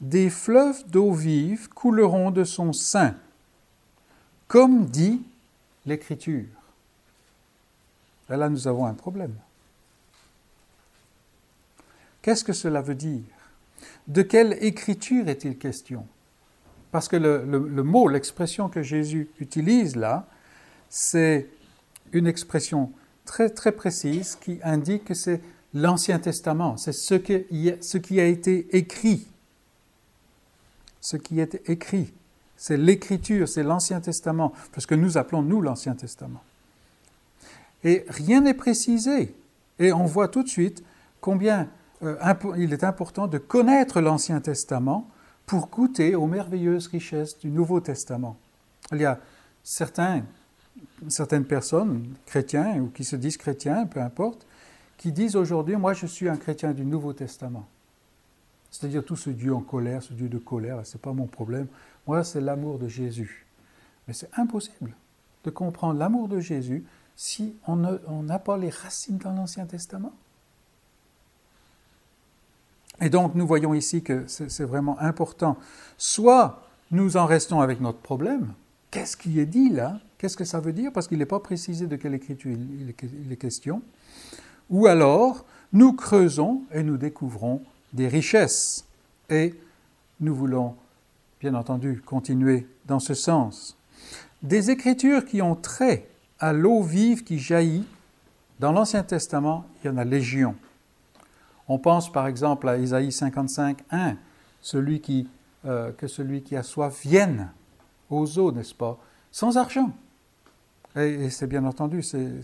[0.00, 3.14] des fleuves d'eau vive couleront de son sein,
[4.48, 5.22] comme dit
[5.84, 6.46] l'Écriture.
[8.28, 9.34] Là, nous avons un problème.
[12.22, 13.22] Qu'est-ce que cela veut dire?
[14.08, 16.06] De quelle écriture est-il question?
[16.90, 20.26] Parce que le, mot, l'expression que Jésus utilise là,
[20.88, 21.48] c'est
[22.12, 22.92] une expression
[23.24, 25.40] très très précise qui indique que c'est
[25.74, 29.26] l'Ancien Testament, c'est ce, qui a été écrit.
[31.00, 32.12] Ce qui est écrit,
[32.56, 36.42] c'est l'écriture, c'est l'Ancien Testament, parce que nous appelons nous l'Ancien Testament.
[37.86, 39.32] Et rien n'est précisé.
[39.78, 40.82] Et on voit tout de suite
[41.20, 41.68] combien
[42.02, 42.16] euh,
[42.58, 45.08] il est important de connaître l'Ancien Testament
[45.46, 48.36] pour goûter aux merveilleuses richesses du Nouveau Testament.
[48.90, 49.20] Il y a
[49.62, 50.24] certains,
[51.06, 54.48] certaines personnes, chrétiens ou qui se disent chrétiens, peu importe,
[54.96, 57.68] qui disent aujourd'hui, moi je suis un chrétien du Nouveau Testament.
[58.72, 61.68] C'est-à-dire tout ce Dieu en colère, ce Dieu de colère, ce n'est pas mon problème.
[62.04, 63.46] Moi, c'est l'amour de Jésus.
[64.08, 64.92] Mais c'est impossible
[65.44, 66.84] de comprendre l'amour de Jésus
[67.16, 70.12] si on n'a pas les racines dans l'Ancien Testament.
[73.00, 75.56] Et donc nous voyons ici que c'est vraiment important.
[75.98, 78.52] Soit nous en restons avec notre problème,
[78.90, 80.00] qu'est-ce qui est dit là?
[80.18, 80.92] Qu'est-ce que ça veut dire?
[80.92, 83.82] Parce qu'il n'est pas précisé de quelle écriture il est question.
[84.70, 88.84] Ou alors nous creusons et nous découvrons des richesses.
[89.28, 89.54] Et
[90.20, 90.74] nous voulons
[91.40, 93.76] bien entendu continuer dans ce sens.
[94.42, 97.86] Des écritures qui ont trait à l'eau vive qui jaillit,
[98.58, 100.54] dans l'Ancien Testament, il y en a légion.
[101.68, 104.16] On pense par exemple à Isaïe 55, 1,
[104.60, 105.28] celui
[105.64, 107.50] euh, que celui qui a soif vienne
[108.08, 108.98] aux eaux, n'est-ce pas,
[109.30, 109.90] sans argent.
[110.96, 112.40] Et, c'est bien entendu, c'est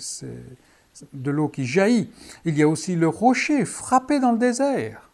[1.12, 2.10] de l'eau qui jaillit.
[2.44, 5.10] Il y a aussi le rocher frappé dans le désert,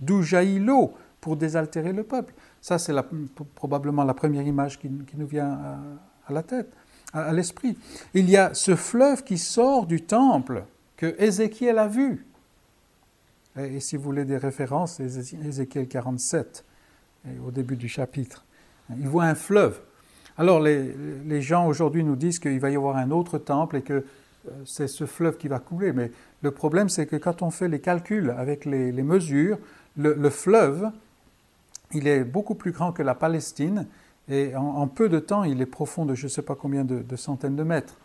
[0.00, 2.34] d'où jaillit l'eau pour désaltérer le peuple.
[2.60, 2.92] Ça, c'est
[3.54, 5.78] probablement la première image qui, nous vient
[6.28, 6.72] à, la tête,
[7.12, 7.76] à, l'esprit.
[8.14, 10.64] Il y a ce fleuve qui sort du temple
[10.96, 12.26] que Ézéchiel a vu.
[13.58, 16.64] Et, si vous voulez des références, Ézéchiel 47,
[17.46, 18.44] au début du chapitre.
[18.98, 19.80] Il voit un fleuve.
[20.38, 20.94] Alors les,
[21.26, 24.04] les gens aujourd'hui nous disent qu'il va y avoir un autre temple et que
[24.48, 25.92] euh, c'est ce fleuve qui va couler.
[25.92, 26.10] Mais
[26.42, 29.58] le problème, c'est que quand on fait les calculs avec les, les mesures,
[29.96, 30.90] le, fleuve,
[31.92, 33.86] il est beaucoup plus grand que la Palestine
[34.28, 37.16] et en, peu de temps, il est profond de je ne sais pas combien de,
[37.16, 37.96] centaines de mètres.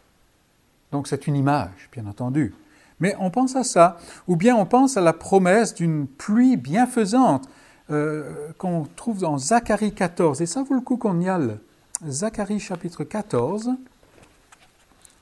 [0.92, 2.54] Donc c'est une image, bien entendu.
[3.00, 7.48] Mais on pense à ça, ou bien on pense à la promesse d'une pluie bienfaisante
[7.92, 10.42] euh, qu'on trouve dans Zacharie 14.
[10.42, 11.58] Et ça vaut le coup qu'on y aille.
[12.06, 13.72] Zacharie chapitre 14.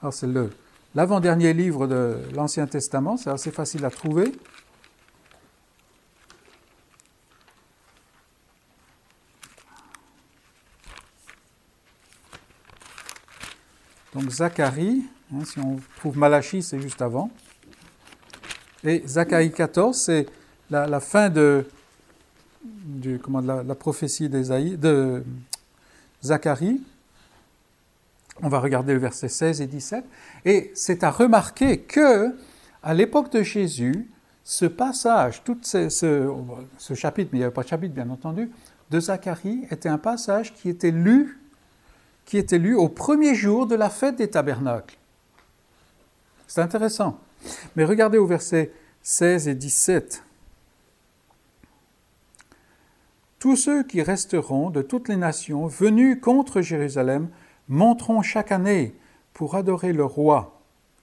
[0.01, 0.51] Alors c'est le,
[0.93, 4.31] l'avant-dernier livre de l'Ancien Testament, c'est assez facile à trouver.
[14.15, 17.29] Donc Zacharie, hein, si on trouve Malachie, c'est juste avant.
[18.81, 20.25] Et Zacharie 14, c'est
[20.69, 21.65] la, fin de,
[23.03, 25.21] la, prophétie de
[26.23, 26.81] Zacharie.
[28.41, 30.05] On va regarder le verset 16 et 17.
[30.45, 32.37] Et c'est à remarquer que,
[32.83, 34.09] à l'époque de Jésus,
[34.45, 38.49] ce passage, tout ce, ce, chapitre, mais il n'y avait pas de chapitre bien entendu,
[38.91, 41.37] de Zacharie était un passage qui était lu,
[42.25, 44.97] qui était lu au premier jour de la fête des tabernacles.
[46.47, 47.19] C'est intéressant.
[47.75, 48.71] Mais regardez au verset
[49.03, 50.23] 16 et 17.
[53.39, 57.29] Tous ceux qui resteront de toutes les nations venus contre Jérusalem
[57.67, 58.95] monteront chaque année
[59.33, 60.59] pour adorer le roi,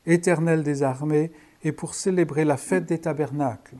[0.06, 1.30] éternel des armées,
[1.64, 3.76] et pour célébrer la fête des tabernacles.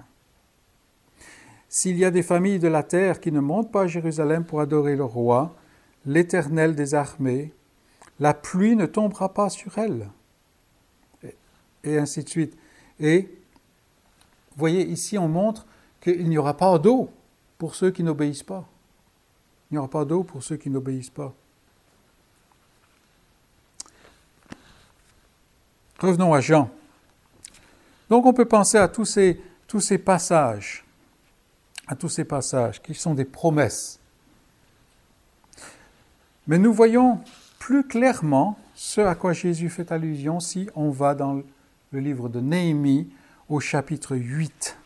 [1.69, 4.61] S'il y a des familles de la terre qui ne montent pas à Jérusalem pour
[4.61, 5.57] adorer le roi,
[6.05, 7.53] l'éternel des armées,
[8.21, 10.09] la pluie ne tombera pas sur elles
[11.85, 12.57] et ainsi de suite.
[13.01, 15.67] Et vous voyez, ici, on montre
[16.01, 17.11] qu'il n'y aura pas d'eau
[17.59, 18.69] pour ceux qui n'obéissent pas.
[19.71, 21.35] Il n'y aura pas d'eau pour ceux qui n'obéissent pas.
[25.99, 26.71] Revenons à Jean.
[28.11, 30.85] Donc on peut penser à tous ces passages,
[31.87, 33.99] à tous ces passages qui sont des promesses.
[36.53, 37.19] Mais nous voyons
[37.59, 41.41] plus clairement ce à quoi Jésus fait allusion si on va dans
[41.93, 43.09] le livre de Néhémie
[43.49, 44.77] au chapitre 8.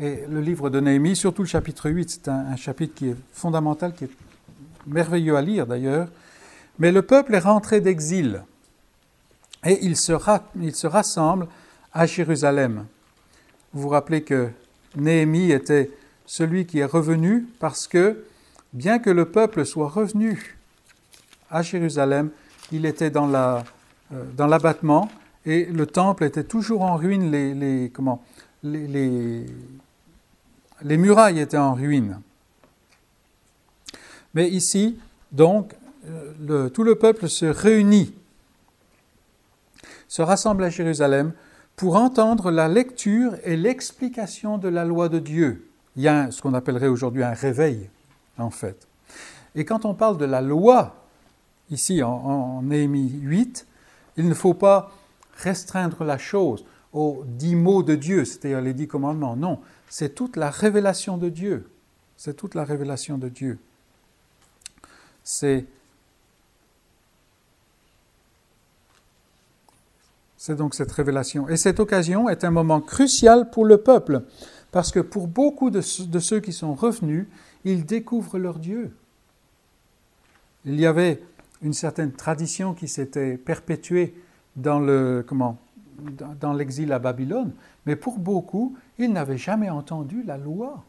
[0.00, 3.94] Et le livre de Néhémie, surtout le chapitre 8, c'est un, chapitre qui est fondamental,
[3.94, 4.10] qui est
[4.88, 6.08] merveilleux à lire d'ailleurs.
[6.80, 8.42] Mais le peuple est rentré d'exil
[9.64, 10.14] et il se,
[10.60, 11.46] il se rassemble
[11.92, 12.86] à Jérusalem.
[13.72, 14.48] Vous vous rappelez que
[14.96, 15.92] Néhémie était
[16.26, 18.24] celui qui est revenu parce que,
[18.72, 20.56] bien que le peuple soit revenu
[21.50, 22.30] à Jérusalem,
[22.72, 25.08] il était dans l'abattement la, euh, dans
[25.46, 28.22] et le temple était toujours en ruine, les, comment,
[28.62, 29.46] les,
[30.82, 32.20] les, murailles étaient en ruine.
[34.34, 34.98] Mais ici,
[35.32, 35.74] donc,
[36.06, 38.14] euh, tout le peuple se réunit,
[40.06, 41.32] se rassemble à Jérusalem
[41.76, 45.66] pour entendre la lecture et l'explication de la loi de Dieu.
[45.96, 47.88] Il y a ce qu'on appellerait aujourd'hui un réveil,
[48.38, 48.86] en fait.
[49.54, 50.94] Et quand on parle de la loi,
[51.70, 53.66] ici en, en Néhémie 8,
[54.16, 54.90] il ne faut pas
[55.36, 59.36] restreindre la chose aux dix mots de Dieu, c'est-à-dire les dix commandements.
[59.36, 61.70] Non, c'est toute la révélation de Dieu.
[62.16, 63.58] C'est toute la révélation de Dieu.
[65.22, 65.66] C'est
[70.40, 71.48] C'est donc cette révélation.
[71.48, 74.22] Et cette occasion est un moment crucial pour le peuple,
[74.70, 77.26] parce que pour beaucoup de, ceux qui sont revenus,
[77.64, 78.92] ils découvrent leur Dieu.
[80.64, 81.22] Il y avait
[81.62, 84.14] une certaine tradition qui s'était perpétuée
[84.56, 84.80] dans
[86.56, 87.52] l'exil à Babylone,
[87.86, 90.84] mais pour beaucoup, ils n'avaient jamais entendu la loi,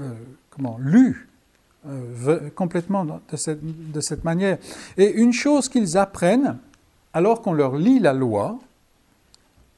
[0.00, 0.12] euh,
[0.50, 1.28] comment lue
[1.86, 4.58] euh, complètement de cette, de cette manière.
[4.96, 6.56] Et une chose qu'ils apprennent,
[7.12, 8.58] alors qu'on leur lit la loi,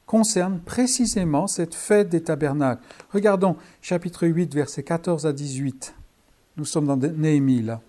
[0.07, 2.83] concerne précisément cette fête des tabernacles.
[3.13, 5.95] Regardons chapitre 8, versets 14 à 18.
[6.57, 7.81] Nous sommes dans Néhémie là.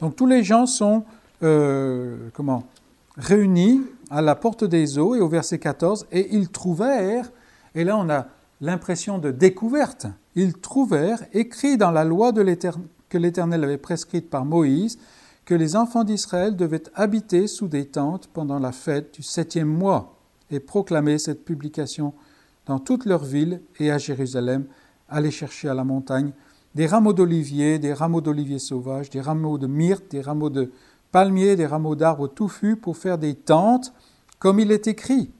[0.00, 1.04] Donc tous les gens sont
[1.44, 2.64] euh, comment,
[3.16, 7.30] réunis à la porte des eaux et au verset 14, et ils trouvèrent,
[7.74, 8.26] et là on a
[8.60, 12.42] l'impression de découverte, ils trouvèrent écrit dans la loi de
[13.08, 14.98] que l'Éternel avait prescrite par Moïse,
[15.44, 20.16] que les enfants d'Israël devaient habiter sous des tentes pendant la fête du septième mois
[20.50, 22.14] et proclamer cette publication
[22.66, 24.66] dans toutes leurs villes et à Jérusalem,
[25.08, 26.32] aller chercher à la montagne
[26.74, 30.70] des rameaux d'olivier, des rameaux d'olivier sauvages, des rameaux de myrte, des rameaux de
[31.10, 33.92] palmiers, des rameaux d'arbres touffus pour faire des tentes,
[34.38, 35.30] comme il est écrit.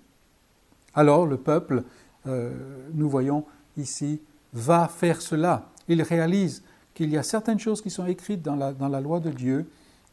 [0.94, 1.84] Alors le peuple,
[2.26, 2.52] euh,
[2.92, 3.44] nous voyons
[3.76, 4.20] ici,
[4.52, 5.70] va faire cela.
[5.88, 6.62] Il réalise
[6.92, 9.66] qu'il y a certaines choses qui sont écrites dans la, dans la loi de Dieu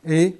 [0.05, 0.37] et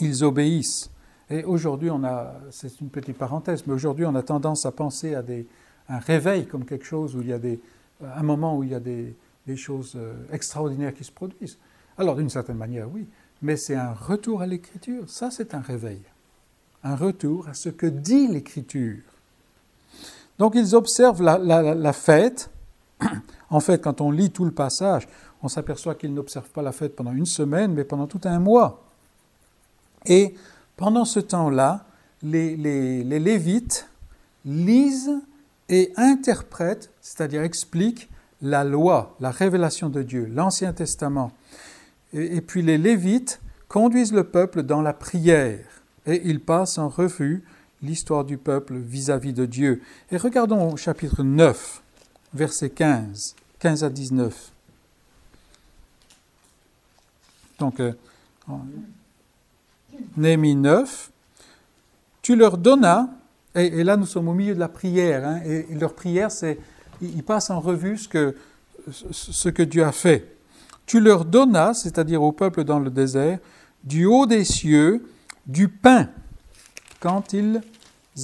[0.00, 0.90] ils obéissent.
[1.30, 5.14] Et aujourd'hui, on a, c'est une petite parenthèse, mais aujourd'hui, on a tendance à penser
[5.14, 5.46] à des,
[5.88, 7.60] un réveil comme quelque chose où il y a des,
[8.02, 9.14] un moment où il y a des,
[9.56, 11.58] choses euh, extraordinaires qui se produisent.
[11.98, 13.06] Alors, d'une certaine manière, oui,
[13.42, 15.08] mais c'est un retour à l'écriture.
[15.08, 16.02] Ça, c'est un réveil.
[16.84, 19.02] Un retour à ce que dit l'écriture.
[20.38, 22.50] Donc, ils observent la fête.
[23.48, 25.06] En fait, quand on lit tout le passage,
[25.42, 28.82] on s'aperçoit qu'ils n'observent pas la fête pendant une semaine, mais pendant tout un mois.
[30.06, 30.34] Et
[30.76, 31.86] pendant ce temps-là,
[32.22, 33.88] les, Lévites
[34.44, 35.20] lisent
[35.68, 38.08] et interprètent, c'est-à-dire expliquent
[38.42, 41.32] la loi, la révélation de Dieu, l'Ancien Testament.
[42.12, 47.42] Et, puis les Lévites conduisent le peuple dans la prière et ils passent en revue
[47.82, 49.82] l'histoire du peuple vis-à-vis -vis de Dieu.
[50.10, 51.82] Et regardons au chapitre 9,
[52.32, 54.52] verset 15, 15 à 19.
[57.58, 57.92] Donc, euh,
[60.16, 61.10] Néhémie 9,
[62.22, 63.08] tu leur donnas,
[63.54, 66.58] et, là nous sommes au milieu de la prière, hein, et, leur prière, c'est,
[67.00, 68.36] ils, passent en revue ce que,
[68.90, 70.36] ce que Dieu a fait.
[70.84, 73.38] Tu leur donnas, c'est-à-dire au peuple dans le désert,
[73.84, 75.06] du haut des cieux,
[75.46, 76.08] du pain
[77.00, 77.62] quand ils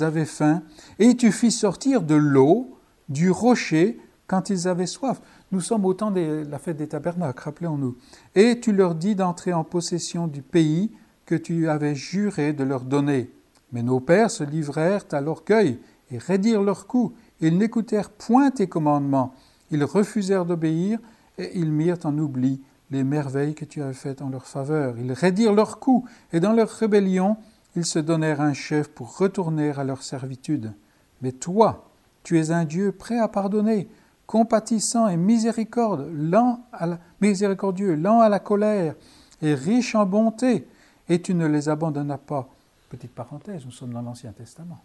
[0.01, 0.62] avaient faim,
[0.99, 5.21] et tu fis sortir de l'eau du rocher quand ils avaient soif.
[5.52, 7.94] Nous sommes au temps de la fête des tabernacles, rappelons-nous.
[8.34, 10.90] Et tu leur dis d'entrer en possession du pays
[11.26, 13.30] que tu avais juré de leur donner.
[13.70, 15.78] Mais nos pères se livrèrent à l'orgueil
[16.10, 17.12] et raidirent leur cou.
[17.40, 19.34] Ils n'écoutèrent point tes commandements.
[19.70, 20.98] Ils refusèrent d'obéir
[21.36, 24.94] et ils mirent en oubli les merveilles que tu avais faites en leur faveur.
[24.98, 27.36] Ils raidirent leur cou et dans leur rébellion,
[27.76, 30.72] ils se donnèrent un chef pour retourner à leur servitude.
[31.20, 31.90] Mais toi,
[32.22, 33.88] tu es un Dieu prêt à pardonner,
[34.26, 38.94] compatissant et miséricorde, lent à la, miséricordieux, lent à la colère
[39.40, 40.66] et riche en bonté,
[41.08, 42.48] et tu ne les abandonnas pas.
[42.88, 44.80] Petite parenthèse, nous sommes dans l'Ancien Testament.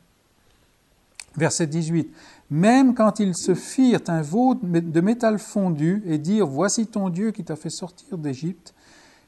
[1.35, 2.09] Verset 18.
[2.49, 7.31] Même quand ils se firent un veau de métal fondu et dirent Voici ton Dieu
[7.31, 8.73] qui t'a fait sortir d'Égypte,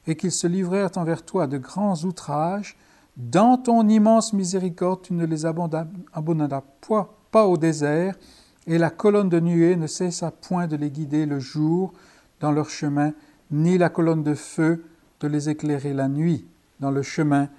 [0.08, 2.76] et qu'ils se livrèrent envers toi de grands outrages,
[3.16, 6.64] dans ton immense miséricorde, tu ne les abandonnas
[7.32, 8.16] pas au désert,
[8.70, 11.92] et la colonne de nuée ne cessa point de les guider le jour
[12.40, 13.14] dans leur chemin,
[13.50, 14.86] ni la colonne de feu
[15.20, 16.46] de les éclairer la nuit
[16.80, 17.50] dans le chemin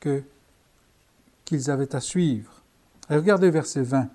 [0.00, 2.62] qu'ils avaient à suivre.
[3.10, 4.08] Et regardez verset 20.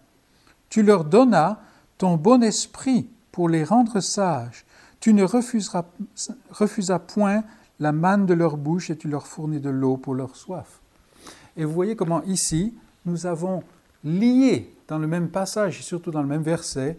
[0.69, 1.59] Tu leur donnas
[1.99, 4.65] ton bon esprit pour les rendre sages.
[4.99, 5.85] Tu ne refusas,
[6.49, 7.43] refusas point
[7.79, 10.81] la manne de leur bouche et tu leur fournis de l'eau pour leur soif.
[11.55, 12.73] Et vous voyez comment ici,
[13.05, 13.63] nous avons
[14.03, 16.97] lié dans le même passage et surtout dans le même verset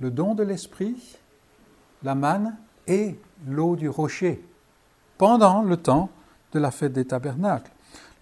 [0.00, 1.18] le don de l'esprit
[2.02, 2.56] la manne
[2.86, 4.42] et l'eau du rocher
[5.18, 6.10] pendant le temps
[6.52, 7.70] de la fête des tabernacles.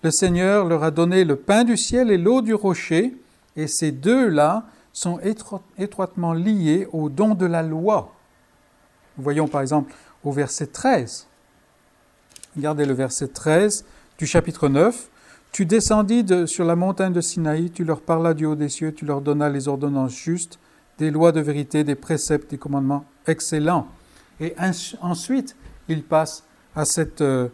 [0.02, 3.16] Le Seigneur leur a donné le pain du ciel et l'eau du rocher,
[3.56, 5.20] et ces deux-là sont
[5.78, 8.12] étroitement liés au don de la loi.
[9.16, 9.94] Voyons par exemple
[10.24, 11.26] au verset 13.
[12.56, 13.84] Regardez le verset 13
[14.18, 15.08] du chapitre 9.
[15.52, 19.04] Tu descendis sur la montagne de Sinaï, tu leur parlas du haut des cieux, tu
[19.04, 20.58] leur donnas les ordonnances justes,
[20.98, 23.88] des lois de vérité, des préceptes, des commandements excellents.
[24.40, 24.54] Et
[25.00, 25.56] ensuite,
[25.88, 26.44] il passe
[26.76, 27.48] à cette, euh,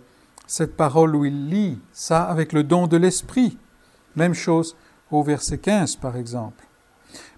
[0.46, 3.56] cette parole où il lit ça avec le don de l'esprit.
[4.16, 4.76] Même chose
[5.10, 6.64] au verset 15, par exemple.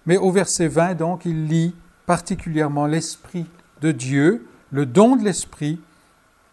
[0.05, 3.45] Mais au verset 20, donc, il lit particulièrement l'esprit
[3.81, 5.79] de Dieu, le don de l'esprit,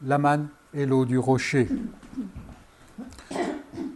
[0.02, 1.68] la manne et l'eau du rocher.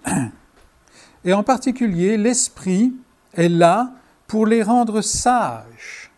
[1.24, 2.94] Et en particulier, l'esprit
[3.34, 3.92] est là
[4.26, 6.10] pour les rendre sages.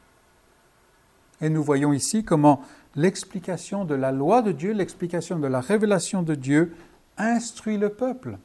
[1.41, 2.62] Et nous voyons ici comment
[2.97, 6.76] l'explication de la loi de Dieu, l'explication de la révélation de Dieu
[7.16, 8.39] instruit le peuple.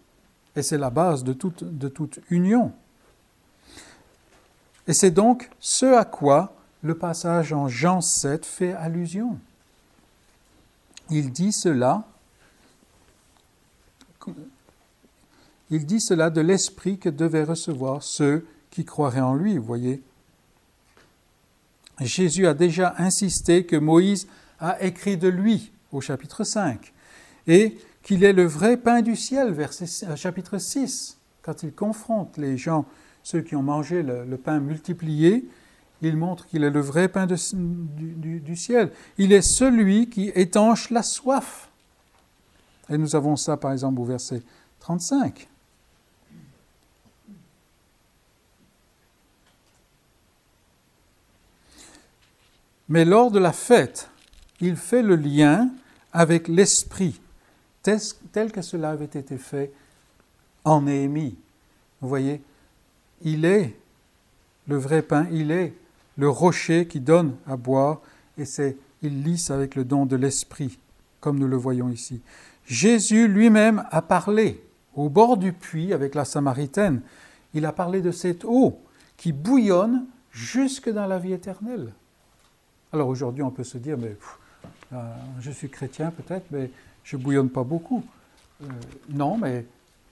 [0.56, 2.72] Et c'est la base de toute, union.
[4.88, 9.38] Et c'est donc ce à quoi le passage en Jean 7 fait allusion.
[11.10, 12.04] Il dit cela,
[15.76, 20.02] il dit cela de l'esprit que devaient recevoir ceux qui croiraient en lui, vous voyez.
[22.00, 24.28] Jésus a déjà insisté que Moïse
[24.60, 26.94] a écrit de lui au chapitre 5
[27.48, 32.38] et qu'il est le vrai pain du ciel, verset, euh, chapitre 6, quand il confronte
[32.38, 32.86] les gens,
[33.24, 35.48] ceux qui ont mangé le, pain multiplié,
[36.02, 38.92] il montre qu'il est le vrai pain du, du, ciel.
[39.18, 41.70] Il est celui qui étanche la soif.
[42.90, 44.44] Et nous avons ça par exemple au verset
[44.80, 45.48] 35.
[52.90, 54.10] Mais lors de la fête,
[54.62, 55.70] il fait le lien
[56.14, 57.20] avec l'esprit,
[57.82, 59.72] tel que cela avait été fait
[60.64, 61.36] en Néhémie.
[62.02, 62.42] Vous voyez,
[63.22, 63.76] il est
[64.68, 65.74] le vrai pain, il est
[66.18, 68.02] le rocher qui donne à boire,
[68.38, 70.80] et c'est il lisse avec le don de l'esprit,
[71.20, 72.22] comme nous le voyons ici.
[72.66, 74.64] Jésus lui-même a parlé
[74.96, 77.02] au bord du puits avec la Samaritaine.
[77.54, 78.80] Il a parlé de cette eau
[79.18, 81.94] qui bouillonne jusque dans la vie éternelle.
[82.96, 84.16] Alors aujourd'hui, on peut se dire, mais
[85.42, 86.72] je suis chrétien peut-être, mais
[87.04, 88.06] je bouillonne pas beaucoup.
[88.64, 88.68] Euh,
[89.10, 89.66] non, mais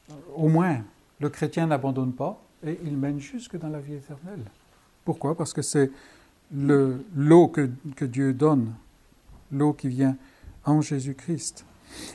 [0.10, 0.82] euh, au moins,
[1.22, 4.44] le chrétien n'abandonne pas et il mène jusque dans la vie éternelle.
[5.06, 5.38] Pourquoi?
[5.38, 5.92] Parce que c'est
[6.52, 8.74] l'eau que, que Dieu donne,
[9.50, 10.18] l'eau qui vient
[10.66, 11.66] en Jésus-Christ.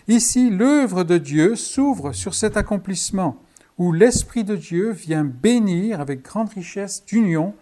[0.06, 3.38] Ici, l'œuvre de Dieu s'ouvre sur cet accomplissement
[3.78, 7.54] où l'Esprit de Dieu vient bénir avec grande richesse d'union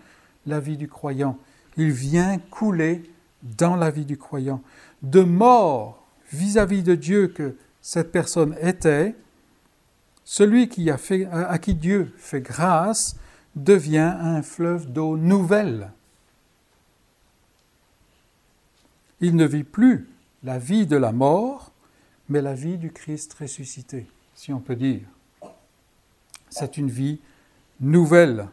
[0.45, 1.39] la vie du croyant.
[1.77, 3.03] Il vient couler
[3.43, 4.63] dans la vie du croyant.
[5.03, 9.15] De mort vis-à-vis de Dieu que cette personne était,
[10.25, 10.69] celui
[11.33, 13.17] à qui Dieu fait grâce
[13.55, 15.93] devient un fleuve d'eau nouvelle.
[19.21, 20.09] Il ne vit plus
[20.43, 21.73] la vie de la mort,
[22.29, 25.03] mais la vie du Christ ressuscité, si on peut dire.
[26.51, 27.21] C'est une vie
[27.81, 28.49] nouvelle.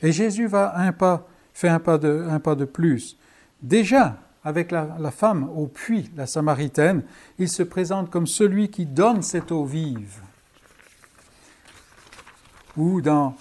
[0.00, 3.16] Et Jésus va un pas, fait un pas de, un pas de plus.
[3.62, 7.02] Déjà, avec la, femme au puits, la Samaritaine,
[7.38, 10.20] il se présente comme celui qui donne cette eau vive.
[12.76, 13.36] Ou dans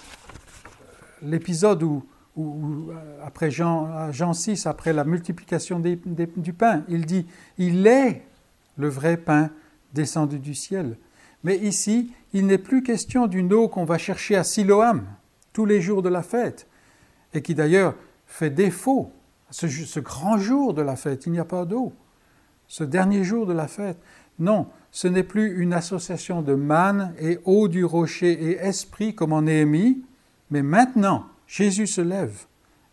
[1.23, 2.03] l'épisode où,
[3.23, 7.25] après Jean, Jean 6, après la multiplication du pain, il dit,
[7.57, 8.23] il est
[8.77, 9.49] le vrai pain
[9.93, 10.97] descendu du ciel.
[11.43, 15.05] Mais ici, il n'est plus question d'une eau qu'on va chercher à Siloam
[15.53, 16.67] tous les jours de la fête,
[17.33, 19.11] et qui d'ailleurs fait défaut
[19.51, 21.93] ce, grand jour de la fête, il n'y a pas d'eau.
[22.67, 23.99] Ce dernier jour de la fête.
[24.39, 29.33] Non, ce n'est plus une association de manne et eau du rocher et esprit comme
[29.33, 30.03] en Néhémie,
[30.49, 32.45] mais maintenant, Jésus se lève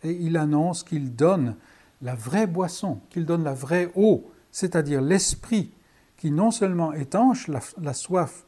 [0.03, 1.55] et il annonce qu'il donne
[2.01, 5.71] la vraie boisson, qu'il donne la vraie eau, c'est-à-dire l'esprit
[6.17, 8.45] qui non seulement étanche la, la, soif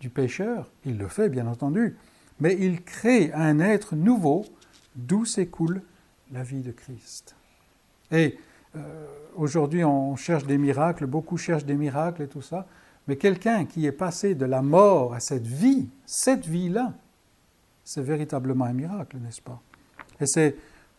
[0.00, 1.96] du pécheur, il le fait bien entendu,
[2.40, 4.46] mais il crée un être nouveau
[4.96, 5.82] d'où s'écoule
[6.32, 7.34] la vie de Christ.
[8.10, 8.38] Et
[8.76, 12.66] euh, aujourd'hui, on cherche des miracles, beaucoup cherchent des miracles et tout ça,
[13.08, 16.94] mais quelqu'un qui est passé de la mort à cette vie, cette vie-là,
[17.84, 19.60] c'est véritablement un miracle, n'est-ce pas?
[20.20, 20.56] Et c'est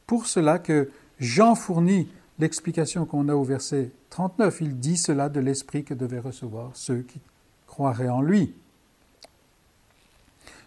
[0.08, 0.90] pour cela que
[1.20, 4.60] Jean fournit l'explication qu'on a au verset 39.
[4.62, 7.22] Il dit cela de l'Esprit que devaient recevoir ceux qui
[7.68, 8.54] croiraient en lui.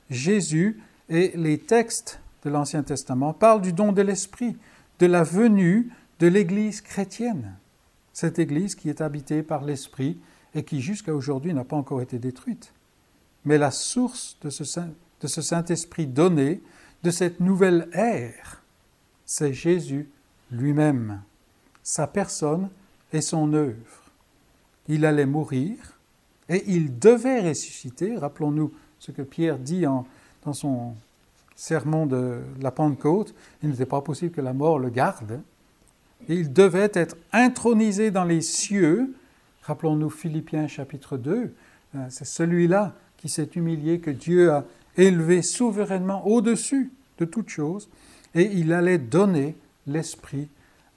[0.08, 4.56] Jésus et les textes de l'Ancien Testament parlent du don de l'Esprit,
[4.98, 5.90] de la venue
[6.20, 7.54] de l'Église chrétienne,
[8.12, 10.18] cette Église qui est habitée par l'Esprit
[10.54, 12.72] et qui jusqu'à aujourd'hui n'a pas encore été détruite.
[13.44, 14.80] Mais la source de ce,
[15.20, 16.62] de ce Saint-Esprit donné,
[17.02, 18.62] de cette nouvelle ère,
[19.26, 20.08] c'est Jésus
[20.50, 21.22] lui-même,
[21.82, 22.70] sa personne
[23.12, 24.10] et son œuvre.
[24.88, 25.98] Il allait mourir
[26.48, 28.16] et il devait ressusciter.
[28.16, 30.06] Rappelons-nous ce que Pierre dit en,
[30.44, 30.94] dans son
[31.56, 33.34] sermon de la Pentecôte.
[33.62, 35.40] Il n'était pas possible que la mort le garde.
[36.28, 39.14] il devait être intronisé dans les cieux.
[39.62, 41.52] Rappelons-nous Philippiens chapitre 2.
[41.94, 44.64] Euh, c'est celui-là qui s'est humilié, que Dieu a
[44.96, 47.88] élevé souverainement au-dessus de toute chose.
[48.34, 50.48] Et il allait donner l'Esprit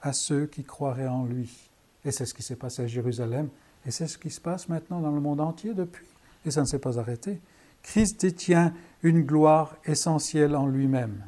[0.01, 1.69] à ceux qui croiraient en lui.
[2.05, 3.49] Et c'est ce qui s'est passé à Jérusalem.
[3.85, 6.05] Et c'est ce qui se passe maintenant dans le monde entier depuis.
[6.45, 7.39] Et ça ne s'est pas arrêté.
[7.87, 11.23] Christ détient une gloire essentielle en lui-même.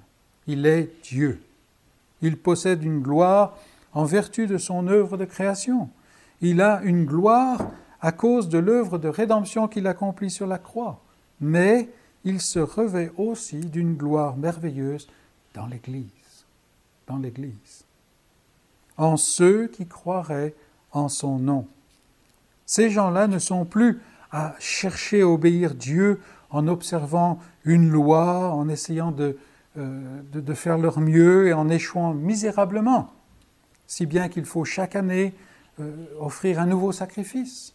[0.45, 1.41] Il est Dieu.
[2.21, 3.57] Il possède une gloire
[3.93, 5.89] en vertu de son œuvre de création.
[6.41, 10.99] Il a une gloire à cause de l'œuvre de rédemption qu'il accomplit sur la croix.
[11.39, 11.87] Mais
[12.25, 15.07] il se revêt aussi d'une gloire merveilleuse
[15.53, 16.09] dans l'Église.
[17.07, 17.85] Dans l'Église.
[18.97, 20.55] En ceux qui croiraient
[20.91, 21.67] en son nom.
[22.65, 24.01] Ces gens-là ne sont plus
[24.31, 29.37] à chercher à obéir Dieu en observant une loi, en essayant de,
[29.77, 33.13] euh, de, faire leur mieux et en échouant misérablement,
[33.87, 35.33] si bien qu'il faut chaque année
[35.79, 37.73] euh, offrir un nouveau sacrifice.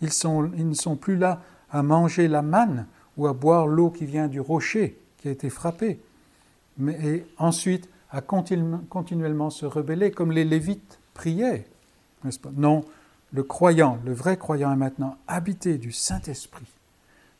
[0.00, 1.40] Ils, sont, ils ne sont plus là
[1.70, 2.86] à manger la manne
[3.16, 6.00] ou à boire l'eau qui vient du rocher qui a été frappé,
[6.76, 11.66] mais ensuite à continuellement se rebeller comme les Lévites priaient,
[12.42, 12.50] pas?
[12.54, 12.84] Non,
[13.32, 16.66] le croyant, le vrai croyant est maintenant habité du Saint-Esprit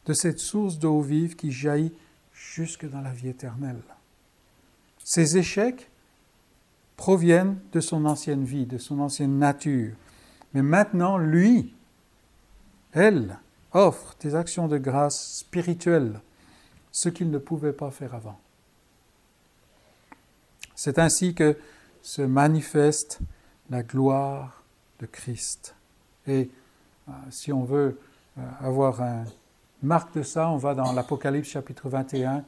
[0.07, 1.93] de cette source d'eau vive qui jaillit
[2.33, 3.83] jusque dans la vie éternelle.
[5.05, 5.91] Ces échecs
[6.97, 9.95] proviennent de son ancienne vie, de son ancienne nature.
[10.55, 11.75] Mais maintenant, lui,
[12.93, 13.39] elle,
[13.73, 16.21] offre des actions de grâce spirituelles,
[16.91, 18.39] ce qu'il ne pouvait pas faire avant.
[20.75, 21.57] C'est ainsi que
[22.03, 23.21] se manifeste
[23.71, 24.63] la gloire
[25.01, 25.75] de Christ.
[26.27, 26.51] Et
[27.09, 27.99] euh, si on veut
[28.39, 29.25] euh, avoir un,
[29.83, 32.45] marque de ça, on va dans l'Apocalypse chapitre 21,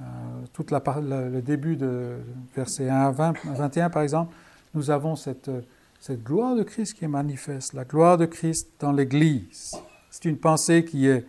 [0.00, 0.04] euh,
[0.52, 2.16] toute le, début de
[2.54, 4.34] verset 1 à 21 par exemple,
[4.74, 5.50] nous avons cette,
[6.00, 9.72] cette gloire de Christ qui est manifeste, la gloire de Christ dans l'Église.
[10.10, 11.24] C'est une pensée qui est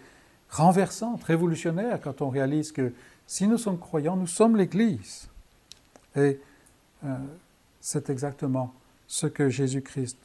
[0.50, 2.94] renversante, révolutionnaire quand on réalise que
[3.26, 5.28] si nous sommes croyants, nous sommes l'Église.
[6.16, 6.40] Et
[7.04, 7.18] euh,
[7.82, 8.74] c'est exactement
[9.08, 10.18] ce que Jésus-Christ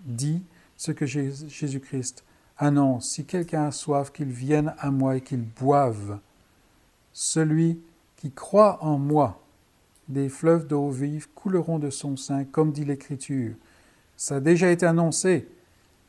[0.00, 0.42] dit,
[0.76, 2.24] ce que Jésus-Christ
[2.58, 6.18] annonce, si quelqu'un a soif, qu'il vienne à moi et qu'il boive.
[7.12, 7.80] Celui
[8.16, 9.40] qui croit en moi,
[10.08, 13.54] des fleuves d'eau vive couleront de son sein, comme dit l'Écriture.
[14.16, 15.48] Ça a déjà été annoncé,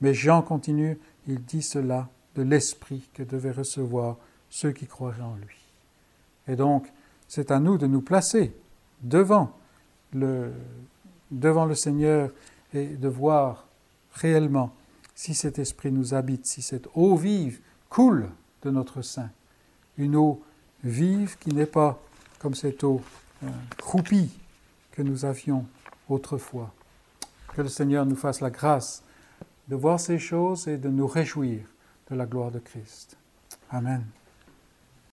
[0.01, 4.17] mais Jean continue, il dit cela de l'Esprit que devaient recevoir
[4.49, 5.57] ceux qui croiraient en lui.
[6.47, 6.91] Et donc,
[7.27, 8.53] c'est à nous de nous placer
[9.01, 9.51] devant
[10.13, 10.51] le,
[11.31, 12.31] devant le Seigneur
[12.73, 13.65] et de voir
[14.13, 14.71] réellement
[15.15, 18.29] si cet esprit nous habite, si cette eau vive coule
[18.61, 19.31] de notre sein,
[19.97, 20.43] une eau
[20.83, 21.99] vive qui n'est pas
[22.39, 23.01] comme cette eau
[23.43, 23.47] euh,
[23.77, 24.29] croupie
[24.91, 25.65] que nous avions
[26.09, 26.73] autrefois.
[27.55, 29.03] Que le Seigneur nous fasse la grâce
[29.67, 31.61] de voir ces choses et de nous réjouir
[32.09, 33.17] de la gloire de Christ.
[33.71, 34.03] Amen.